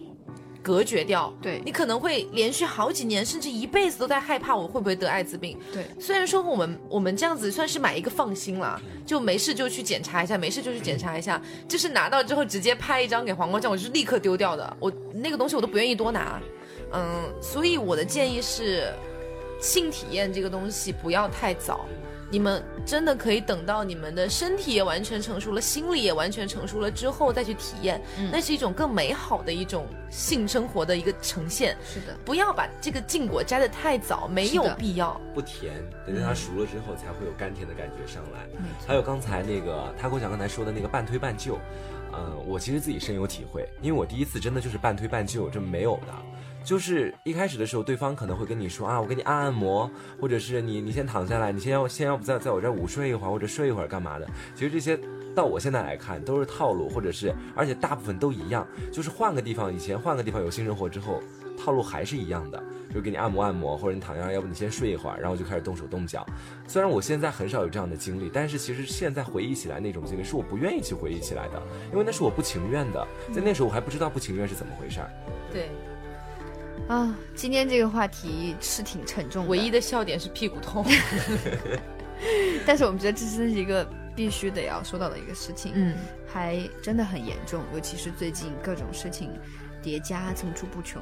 [0.61, 1.33] 隔绝掉。
[1.41, 5.57] 对你可能会连续好几年，甚至一辈子都在害怕我会不会得艾滋病。
[5.73, 14.77] 对，虽然说我们我们这样子算是买一个放心了，就没事就去检查一下，没事就去检查一下，就是拿到之后直接拍一张给黄瓜酱，我就是立刻丢掉的。
[14.79, 16.41] 我那个东西我都不愿意多拿，
[16.91, 18.91] 嗯，所以我的建议是，
[19.61, 21.85] 性体验这个东西不要太早，
[22.31, 31.75] 你们真的可以等到你们的身体也完全成熟了，心理也完全成熟了之后再去体验，嗯那是一种更美好的一种性生活的一个呈现。
[31.83, 35.19] 是的，不要把这个禁果摘得太早，没有必要。
[35.33, 35.73] 不甜，
[36.05, 38.47] 等到它熟了之后才会有甘甜的感觉上来。
[38.85, 41.57] 还有刚才那个他跟我讲刚才说的那个半推半就，
[42.13, 46.13] 嗯，我其实自己深有体会，因为我第一次真的就是半推半就，这没有的。
[46.69, 49.89] 就是一开始的时候，对方可能会跟你说啊，我给你按按摩，
[50.21, 54.27] 或者是你你先躺下来，你先要先要不在在我这儿午睡一会儿，或者睡一会儿干嘛的。
[54.53, 54.95] 其实这些
[55.35, 61.23] 到我现在来看都是套路，或者是而且大部分都一样，就是换个地方，以前换个地方有性生活之后，
[61.57, 62.63] 套路还是一样的，
[62.93, 66.23] 就给你按摩按摩，或者你躺下，要不你先睡一会儿，然后就开始动手动脚。
[66.67, 71.59] 虽然我现在很少有这样的经历，但是其实现在回忆起来那种经历是我不愿意去回忆起来的，
[71.91, 75.09] 因为那是我不情愿的，在那时候我还不知道不情愿是怎么回事儿。
[75.51, 75.71] 对，
[76.89, 80.83] 啊，今天这个话题是挺沉重的，唯一的笑点是屁股痛。
[82.65, 85.95] 但是我们觉得这真是一个必须得要说到的一个事情，嗯，
[86.27, 89.29] 还真的很严重，尤其是最近各种事情
[89.83, 90.99] 叠加层出不穷。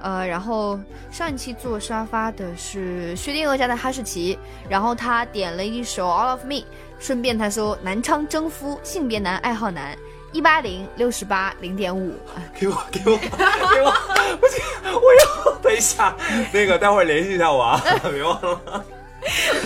[0.00, 0.78] 呃，然后
[1.10, 6.54] 上一期坐沙发的是薛定谔家的哈士奇，然后他点了一首《All of Me》，
[7.00, 9.98] 顺便他说南昌征夫，性别男，爱好男，
[10.32, 12.14] 一八零六十八零点五，
[12.58, 13.92] 给我， 给我，给我！
[14.40, 16.14] 不行，我要等一下，
[16.52, 18.84] 那个待会儿联系一下我啊， 别忘了，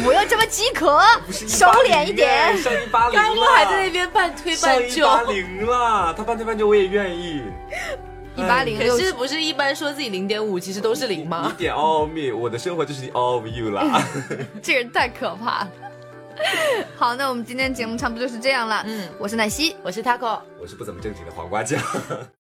[0.05, 2.57] 不要这么饥渴不是，收敛一点。
[2.59, 7.43] 上一八零了，刚刚还在那边半推半就，一八零了，他半推半就我也愿意。
[8.37, 11.53] 一八零可是不是一般说自己零点五，其实都是零吗？
[11.57, 11.59] 一？
[11.63, 14.03] 点 all me，我的生活就是 all of you 啦。
[14.63, 15.71] 这个人太可怕了。
[16.97, 18.83] 好，那我们今天节目差不多就是这样了。
[18.87, 20.41] 嗯，我是奶昔，我是 taco。
[20.61, 21.81] 我是不怎么正经的黄瓜酱。